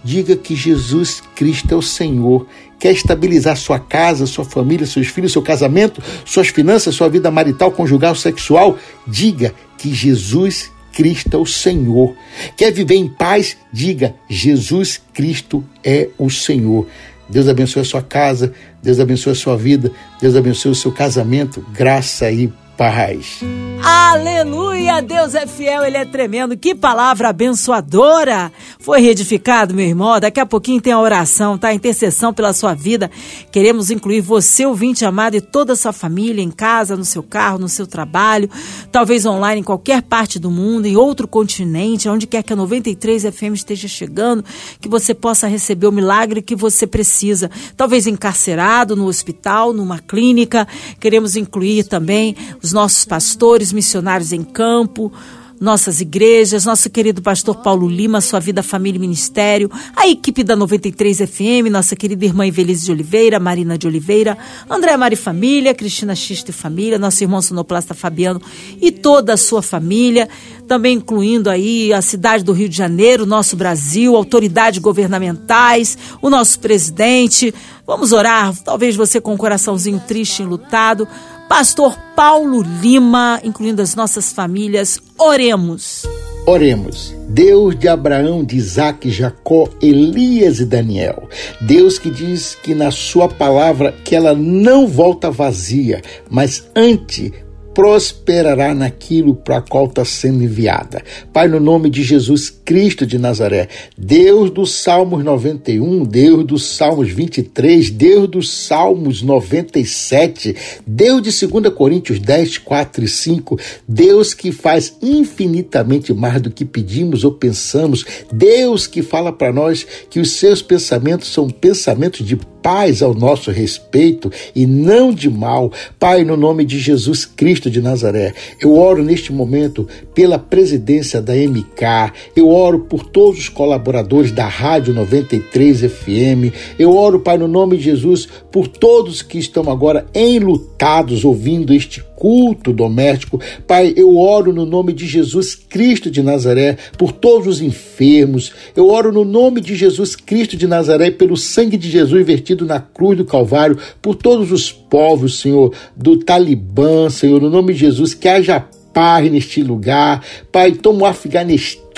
Diga 0.04 0.36
que 0.36 0.56
Jesus 0.56 1.22
Cristo 1.36 1.74
é 1.74 1.78
o 1.78 1.82
Senhor. 1.82 2.48
Quer 2.80 2.94
estabilizar 2.94 3.58
sua 3.58 3.80
casa, 3.80 4.26
sua 4.26 4.46
família, 4.46 4.86
seus 4.88 5.08
filhos, 5.08 5.34
seu 5.34 5.42
casamento, 5.42 6.02
suas 6.26 6.48
finanças, 6.48 6.96
sua 6.96 7.10
vida 7.10 7.30
marital, 7.30 7.72
conjugal, 7.72 8.16
sexual? 8.16 8.78
Diga 9.06 9.54
que 9.78 9.94
Jesus 9.94 10.72
Cristo 10.94 11.36
é 11.36 11.38
o 11.38 11.46
Senhor. 11.46 12.16
Quer 12.56 12.72
viver 12.72 12.96
em 12.96 13.08
paz? 13.08 13.58
Diga: 13.72 14.16
Jesus 14.30 15.02
Cristo 15.14 15.64
é 15.84 16.10
o 16.18 16.30
Senhor. 16.30 16.88
Deus 17.30 17.48
abençoe 17.48 17.84
a 17.84 17.86
sua 17.86 18.02
casa, 18.02 18.54
Deus 18.82 19.00
abençoe 19.00 19.34
a 19.34 19.36
sua 19.36 19.56
vida, 19.56 19.92
Deus 20.20 20.36
abençoe 20.36 20.72
o 20.72 20.76
seu 20.76 20.92
casamento, 20.92 21.64
graça 21.74 22.32
e 22.32 22.52
paz. 22.76 23.42
Aleluia! 23.84 25.02
Deus 25.02 25.36
é 25.36 25.46
fiel, 25.46 25.84
Ele 25.84 25.98
é 25.98 26.06
tremendo. 26.06 26.56
Que 26.56 26.74
palavra 26.74 27.30
abençoadora! 27.30 28.52
Foi 28.80 29.02
reedificado, 29.02 29.74
meu 29.74 29.86
irmão. 29.86 30.20
Daqui 30.20 30.40
a 30.40 30.46
pouquinho 30.46 30.82
tem 30.82 30.94
a 30.94 31.00
oração, 31.00 31.58
tá? 31.58 31.68
A 31.68 31.74
intercessão 31.74 32.34
pela 32.34 32.54
sua 32.54 32.74
vida. 32.74 33.12
Queremos 33.52 33.92
incluir 33.92 34.22
você, 34.22 34.66
ouvinte 34.66 35.04
amado, 35.04 35.36
e 35.36 35.42
toda 35.42 35.74
a 35.74 35.76
sua 35.76 35.92
família, 35.92 36.42
em 36.42 36.50
casa, 36.50 36.96
no 36.96 37.04
seu 37.04 37.22
carro, 37.22 37.60
no 37.60 37.68
seu 37.68 37.86
trabalho, 37.86 38.50
talvez 38.92 39.26
online, 39.26 39.60
em 39.60 39.64
qualquer 39.64 40.02
parte 40.02 40.40
do 40.40 40.50
mundo, 40.50 40.86
em 40.86 40.96
outro 40.96 41.28
continente, 41.28 42.08
onde 42.08 42.26
quer 42.26 42.44
que 42.44 42.54
a 42.54 42.56
93 42.56 43.24
FM 43.24 43.54
esteja 43.54 43.88
chegando, 43.88 44.44
que 44.80 44.88
você 44.88 45.14
possa 45.14 45.48
receber 45.48 45.88
o 45.88 45.92
milagre 45.92 46.42
que 46.42 46.56
você 46.56 46.88
precisa. 46.88 47.52
Talvez 47.76 48.08
encarcerado 48.08 48.96
no 48.96 49.08
hospital, 49.08 49.74
numa 49.74 50.00
clínica. 50.00 50.68
Queremos 51.00 51.36
incluir 51.36 51.84
também 51.84 52.36
os 52.64 52.70
os 52.70 52.74
nossos 52.74 53.04
pastores, 53.04 53.69
missionários 53.72 54.32
em 54.32 54.44
campo, 54.44 55.12
nossas 55.60 56.00
igrejas, 56.00 56.66
nosso 56.66 56.90
querido 56.90 57.22
pastor 57.22 57.58
Paulo 57.58 57.88
Lima, 57.88 58.22
sua 58.22 58.40
vida, 58.40 58.64
família 58.64 58.98
e 58.98 59.02
ministério, 59.02 59.70
a 59.96 60.08
equipe 60.08 60.42
da 60.44 60.56
93 60.56 61.18
FM, 61.18 61.70
nossa 61.70 61.96
querida 61.96 62.24
irmã 62.24 62.48
Evelise 62.48 62.86
de 62.86 62.92
Oliveira, 62.92 63.40
Marina 63.40 63.78
de 63.78 63.86
Oliveira, 63.86 64.38
André 64.70 64.96
Mari 64.96 65.18
Família, 65.18 65.76
Cristina 65.76 66.16
Xista 66.16 66.52
e 66.52 66.54
Família, 66.54 66.98
nosso 66.98 67.22
irmão 67.24 67.42
sonoplasta 67.42 67.94
Fabiano 67.94 68.42
e 68.82 68.90
toda 68.90 69.34
a 69.34 69.38
sua 69.38 69.62
família, 69.62 70.30
também 70.66 70.96
incluindo 70.96 71.50
aí 71.50 71.92
a 71.92 72.02
cidade 72.02 72.44
do 72.44 72.54
Rio 72.54 72.70
de 72.70 72.78
Janeiro, 72.78 73.26
nosso 73.26 73.58
Brasil, 73.58 74.16
autoridades 74.16 74.80
governamentais, 74.80 75.98
o 76.22 76.30
nosso 76.30 76.60
presidente. 76.60 77.54
Vamos 77.86 78.14
orar, 78.14 78.56
talvez 78.64 78.96
você 78.96 79.20
com 79.20 79.32
o 79.32 79.34
um 79.34 79.38
coraçãozinho 79.38 80.00
triste, 80.08 80.44
enlutado, 80.44 81.08
Pastor 81.50 81.98
Paulo 82.16 82.62
Lima, 82.62 83.42
incluindo 83.44 83.82
as 83.82 83.96
nossas 83.96 84.32
famílias, 84.32 85.02
oremos. 85.18 86.04
Oremos. 86.46 87.14
Deus 87.28 87.78
de 87.78 87.88
Abraão, 87.88 88.46
de 88.46 88.56
Isaac, 88.56 89.10
Jacó, 89.10 89.68
Elias 89.82 90.60
e 90.60 90.66
Daniel. 90.66 91.28
Deus 91.60 91.98
que 91.98 92.12
diz 92.12 92.54
que 92.54 92.76
na 92.76 92.92
sua 92.92 93.28
palavra 93.28 93.92
que 94.06 94.16
ela 94.16 94.36
não 94.36 94.88
volta 94.88 95.32
vazia, 95.32 96.04
mas 96.30 96.70
ante 96.76 97.34
prosperará 97.80 98.76
naquilo 98.76 99.34
para 99.34 99.62
qual 99.62 99.86
está 99.86 100.04
sendo 100.04 100.44
enviada. 100.44 101.02
Pai, 101.32 101.48
no 101.48 101.62
nome 101.62 101.90
de 101.90 102.04
Jesus 102.04 102.50
Cristo 102.50 103.06
de 103.06 103.18
Nazaré, 103.18 103.70
Deus 103.98 104.52
dos 104.52 104.74
Salmos 104.74 105.24
91, 105.24 106.04
Deus 106.04 106.46
dos 106.46 106.76
Salmos 106.76 107.10
23, 107.10 107.90
Deus 107.90 108.28
dos 108.28 108.52
Salmos 108.52 109.22
97, 109.22 110.58
Deus 110.86 111.22
de 111.22 111.48
2 111.48 111.74
Coríntios 111.74 112.20
10, 112.20 112.58
4 112.58 113.06
e 113.06 113.08
5, 113.08 113.58
Deus 113.88 114.34
que 114.34 114.52
faz 114.52 114.98
infinitamente 115.02 116.14
mais 116.14 116.42
do 116.42 116.52
que 116.52 116.66
pedimos 116.66 117.24
ou 117.24 117.32
pensamos, 117.32 118.04
Deus 118.30 118.88
que 118.88 119.02
fala 119.02 119.32
para 119.32 119.54
nós 119.54 119.88
que 120.10 120.20
os 120.20 120.32
seus 120.32 120.62
pensamentos 120.62 121.32
são 121.32 121.50
pensamentos 121.50 122.28
de 122.28 122.36
paz 122.62 123.02
ao 123.02 123.14
nosso 123.14 123.52
respeito 123.52 124.32
e 124.56 124.66
não 124.66 125.14
de 125.14 125.30
mal. 125.30 125.72
Pai, 126.00 126.24
no 126.24 126.38
nome 126.38 126.66
de 126.66 126.80
Jesus 126.80 127.26
Cristo 127.26 127.70
de 127.70 127.82
Nazaré, 127.82 128.34
eu 128.62 128.78
oro 128.78 129.04
neste 129.04 129.32
momento 129.32 129.88
pela 130.14 130.38
presidência 130.38 131.22
da 131.22 131.34
MK, 131.34 132.14
eu 132.36 132.50
oro 132.50 132.80
por 132.82 133.04
todos 133.04 133.40
os 133.40 133.50
colaboradores 133.50 134.32
da 134.32 134.48
Rádio 134.48 134.94
93 134.94 135.82
FM, 135.82 136.54
eu 136.78 136.96
oro, 136.96 137.20
Pai, 137.20 137.38
no 137.38 137.48
nome 137.48 137.78
de 137.78 137.84
Jesus, 137.84 138.28
por 138.52 138.68
todos 138.68 139.22
que 139.22 139.38
estão 139.38 139.70
agora 139.70 140.06
enlutados 140.14 141.24
ouvindo 141.24 141.74
este 141.74 142.02
culto 142.20 142.74
doméstico. 142.74 143.40
Pai, 143.66 143.94
eu 143.96 144.18
oro 144.18 144.52
no 144.52 144.66
nome 144.66 144.92
de 144.92 145.08
Jesus 145.08 145.56
Cristo 145.56 146.12
de 146.12 146.22
Nazaré 146.22 146.78
por 146.98 147.14
todos 147.14 147.48
os 147.48 147.62
enfermos. 147.62 148.52
Eu 148.76 148.90
oro 148.90 149.12
no 149.12 149.24
nome 149.24 149.62
de 149.62 149.74
Jesus 149.74 150.18
Cristo 150.18 150.58
de 150.58 150.68
Nazaré 150.68 151.10
pelo 151.10 151.38
sangue 151.38 151.78
de 151.78 151.90
Jesus 151.90 152.26
vertido 152.26 152.66
na 152.66 152.82
cruz 152.82 153.18
do 153.18 153.24
Calvário, 153.24 153.80
por 154.02 154.16
todos 154.16 154.52
os 154.52 154.70
povos, 154.70 155.40
Senhor, 155.40 155.74
do 155.96 156.18
Talibã, 156.18 157.10
Senhor, 157.10 157.42
no 157.42 157.50
nome 157.50 157.74
de 157.74 157.80
Jesus, 157.80 158.14
que 158.14 158.28
haja 158.28 158.66
paz 158.94 159.32
neste 159.32 159.64
lugar. 159.64 160.22
Pai, 160.52 160.74
toma 160.74 161.04
o 161.04 161.06
Afeganistão 161.06 161.89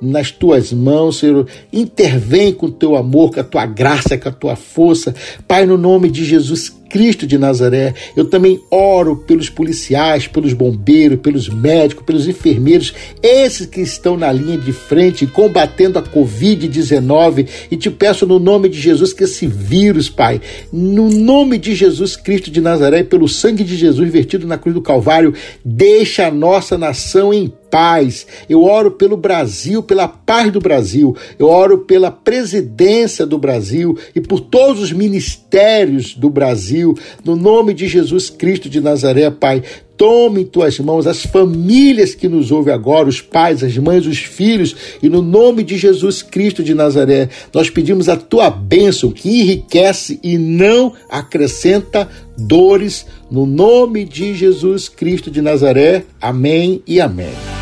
nas 0.00 0.30
tuas 0.30 0.72
mãos, 0.72 1.18
Senhor. 1.18 1.46
Intervém 1.72 2.52
com 2.52 2.66
o 2.66 2.72
teu 2.72 2.96
amor, 2.96 3.32
com 3.32 3.40
a 3.40 3.44
tua 3.44 3.66
graça, 3.66 4.18
com 4.18 4.28
a 4.28 4.32
tua 4.32 4.56
força. 4.56 5.14
Pai, 5.46 5.66
no 5.66 5.76
nome 5.76 6.10
de 6.10 6.24
Jesus 6.24 6.72
Cristo 6.92 7.26
de 7.26 7.38
Nazaré. 7.38 7.94
Eu 8.14 8.26
também 8.26 8.60
oro 8.70 9.16
pelos 9.16 9.48
policiais, 9.48 10.26
pelos 10.26 10.52
bombeiros, 10.52 11.20
pelos 11.20 11.48
médicos, 11.48 12.04
pelos 12.04 12.28
enfermeiros, 12.28 12.92
esses 13.22 13.66
que 13.66 13.80
estão 13.80 14.16
na 14.18 14.30
linha 14.30 14.58
de 14.58 14.72
frente 14.72 15.26
combatendo 15.26 15.98
a 15.98 16.02
Covid-19 16.02 17.48
e 17.70 17.76
te 17.78 17.90
peço 17.90 18.26
no 18.26 18.38
nome 18.38 18.68
de 18.68 18.78
Jesus 18.78 19.14
que 19.14 19.24
esse 19.24 19.46
vírus, 19.46 20.10
Pai, 20.10 20.38
no 20.70 21.08
nome 21.08 21.56
de 21.56 21.74
Jesus 21.74 22.14
Cristo 22.14 22.50
de 22.50 22.60
Nazaré 22.60 23.02
pelo 23.02 23.26
sangue 23.26 23.64
de 23.64 23.74
Jesus 23.74 24.12
vertido 24.12 24.46
na 24.46 24.58
cruz 24.58 24.74
do 24.74 24.82
Calvário, 24.82 25.32
deixa 25.64 26.26
a 26.26 26.30
nossa 26.30 26.76
nação 26.76 27.32
em 27.32 27.50
paz. 27.72 28.26
Eu 28.50 28.64
oro 28.64 28.90
pelo 28.90 29.16
Brasil, 29.16 29.82
pela 29.82 30.06
paz 30.06 30.52
do 30.52 30.60
Brasil. 30.60 31.16
Eu 31.38 31.48
oro 31.48 31.78
pela 31.78 32.10
presidência 32.10 33.24
do 33.24 33.38
Brasil 33.38 33.98
e 34.14 34.20
por 34.20 34.40
todos 34.40 34.82
os 34.82 34.92
ministérios 34.92 36.14
do 36.14 36.28
Brasil. 36.28 36.94
No 37.24 37.34
nome 37.34 37.72
de 37.72 37.88
Jesus 37.88 38.28
Cristo 38.28 38.68
de 38.68 38.78
Nazaré, 38.78 39.30
Pai. 39.30 39.62
Tome 39.96 40.42
em 40.42 40.44
tuas 40.44 40.78
mãos 40.80 41.06
as 41.06 41.22
famílias 41.22 42.14
que 42.14 42.28
nos 42.28 42.50
ouvem 42.50 42.74
agora, 42.74 43.08
os 43.08 43.20
pais, 43.20 43.62
as 43.62 43.76
mães, 43.78 44.04
os 44.04 44.18
filhos, 44.18 44.74
e 45.00 45.08
no 45.08 45.22
nome 45.22 45.62
de 45.62 45.76
Jesus 45.76 46.22
Cristo 46.22 46.60
de 46.60 46.74
Nazaré, 46.74 47.28
nós 47.54 47.70
pedimos 47.70 48.08
a 48.08 48.16
tua 48.16 48.50
bênção 48.50 49.12
que 49.12 49.28
enriquece 49.28 50.18
e 50.20 50.36
não 50.38 50.92
acrescenta 51.08 52.08
dores, 52.36 53.06
no 53.30 53.46
nome 53.46 54.04
de 54.04 54.34
Jesus 54.34 54.88
Cristo 54.88 55.30
de 55.30 55.40
Nazaré. 55.40 56.04
Amém 56.20 56.82
e 56.84 57.00
amém. 57.00 57.61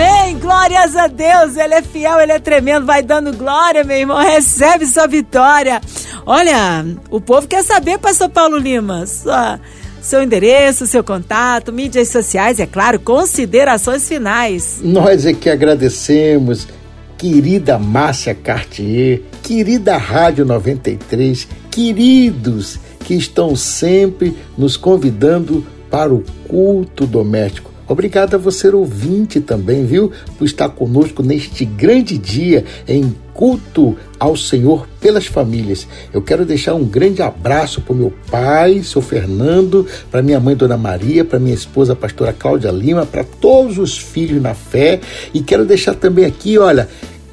Amém! 0.00 0.38
Glórias 0.38 0.94
a 0.94 1.08
Deus! 1.08 1.56
Ele 1.56 1.74
é 1.74 1.82
fiel, 1.82 2.20
ele 2.20 2.30
é 2.30 2.38
tremendo, 2.38 2.86
vai 2.86 3.02
dando 3.02 3.36
glória, 3.36 3.82
meu 3.82 3.96
irmão. 3.96 4.16
Recebe 4.18 4.86
sua 4.86 5.08
vitória. 5.08 5.80
Olha, 6.24 6.86
o 7.10 7.20
povo 7.20 7.48
quer 7.48 7.64
saber, 7.64 7.98
Pastor 7.98 8.28
Paulo 8.28 8.56
Lima, 8.56 9.04
sua 9.08 9.58
seu 10.00 10.22
endereço, 10.22 10.86
seu 10.86 11.02
contato, 11.02 11.72
mídias 11.72 12.10
sociais, 12.10 12.60
é 12.60 12.66
claro, 12.66 13.00
considerações 13.00 14.06
finais. 14.06 14.78
Nós 14.80 15.26
é 15.26 15.32
que 15.32 15.50
agradecemos, 15.50 16.68
querida 17.16 17.76
Márcia 17.76 18.36
Cartier, 18.36 19.22
querida 19.42 19.96
Rádio 19.96 20.44
93, 20.44 21.48
queridos 21.72 22.78
que 23.04 23.14
estão 23.14 23.56
sempre 23.56 24.36
nos 24.56 24.76
convidando 24.76 25.66
para 25.90 26.14
o 26.14 26.22
culto 26.46 27.04
doméstico. 27.04 27.67
Obrigado 27.88 28.34
a 28.34 28.38
você 28.38 28.68
ouvinte 28.68 29.40
também, 29.40 29.86
viu, 29.86 30.12
por 30.36 30.44
estar 30.44 30.68
conosco 30.68 31.22
neste 31.22 31.64
grande 31.64 32.18
dia 32.18 32.64
em 32.86 33.14
culto 33.32 33.96
ao 34.18 34.36
Senhor 34.36 34.86
pelas 35.00 35.26
famílias. 35.26 35.86
Eu 36.12 36.20
quero 36.20 36.44
deixar 36.44 36.74
um 36.74 36.84
grande 36.84 37.22
abraço 37.22 37.80
para 37.80 37.92
o 37.94 37.96
meu 37.96 38.12
pai, 38.30 38.82
seu 38.82 39.00
Fernando, 39.00 39.86
para 40.10 40.20
minha 40.20 40.38
mãe, 40.38 40.54
Dona 40.54 40.76
Maria, 40.76 41.24
para 41.24 41.38
minha 41.38 41.54
esposa, 41.54 41.94
a 41.94 41.96
pastora 41.96 42.32
Cláudia 42.32 42.70
Lima, 42.70 43.06
para 43.06 43.24
todos 43.24 43.78
os 43.78 43.96
filhos 43.96 44.42
na 44.42 44.54
fé. 44.54 45.00
E 45.32 45.40
quero 45.40 45.64
deixar 45.64 45.94
também 45.94 46.26
aqui, 46.26 46.58
olha, 46.58 46.88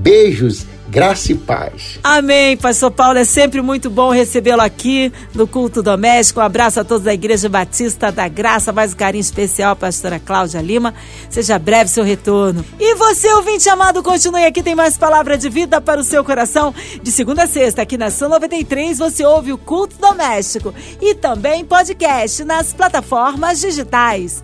Beijos 0.01 0.65
graça 0.91 1.31
e 1.31 1.35
paz. 1.35 1.99
Amém, 2.03 2.57
Pastor 2.57 2.91
Paulo. 2.91 3.17
É 3.17 3.23
sempre 3.23 3.61
muito 3.61 3.89
bom 3.89 4.09
recebê-lo 4.09 4.61
aqui 4.61 5.11
no 5.33 5.47
culto 5.47 5.81
doméstico. 5.81 6.41
Um 6.41 6.43
abraço 6.43 6.81
a 6.81 6.83
todos 6.83 7.05
da 7.05 7.13
Igreja 7.13 7.47
Batista 7.47 8.11
da 8.11 8.27
Graça, 8.27 8.73
mais 8.73 8.93
um 8.93 8.97
carinho 8.97 9.21
especial, 9.21 9.73
pastora 9.73 10.19
Cláudia 10.19 10.59
Lima. 10.59 10.93
Seja 11.29 11.57
breve 11.57 11.89
seu 11.89 12.03
retorno. 12.03 12.65
E 12.77 12.95
você, 12.95 13.31
ouvinte 13.33 13.69
amado, 13.69 14.03
continue 14.03 14.43
aqui, 14.43 14.61
tem 14.61 14.75
mais 14.75 14.97
palavra 14.97 15.37
de 15.37 15.49
vida 15.49 15.79
para 15.79 16.01
o 16.01 16.03
seu 16.03 16.25
coração. 16.25 16.75
De 17.01 17.09
segunda 17.09 17.43
a 17.43 17.47
sexta, 17.47 17.83
aqui 17.83 17.97
na 17.97 18.09
São 18.09 18.27
93, 18.27 18.97
você 18.97 19.23
ouve 19.23 19.53
o 19.53 19.57
culto 19.57 19.95
doméstico 19.97 20.73
e 20.99 21.15
também 21.15 21.63
podcast 21.63 22.43
nas 22.43 22.73
plataformas 22.73 23.61
digitais. 23.61 24.43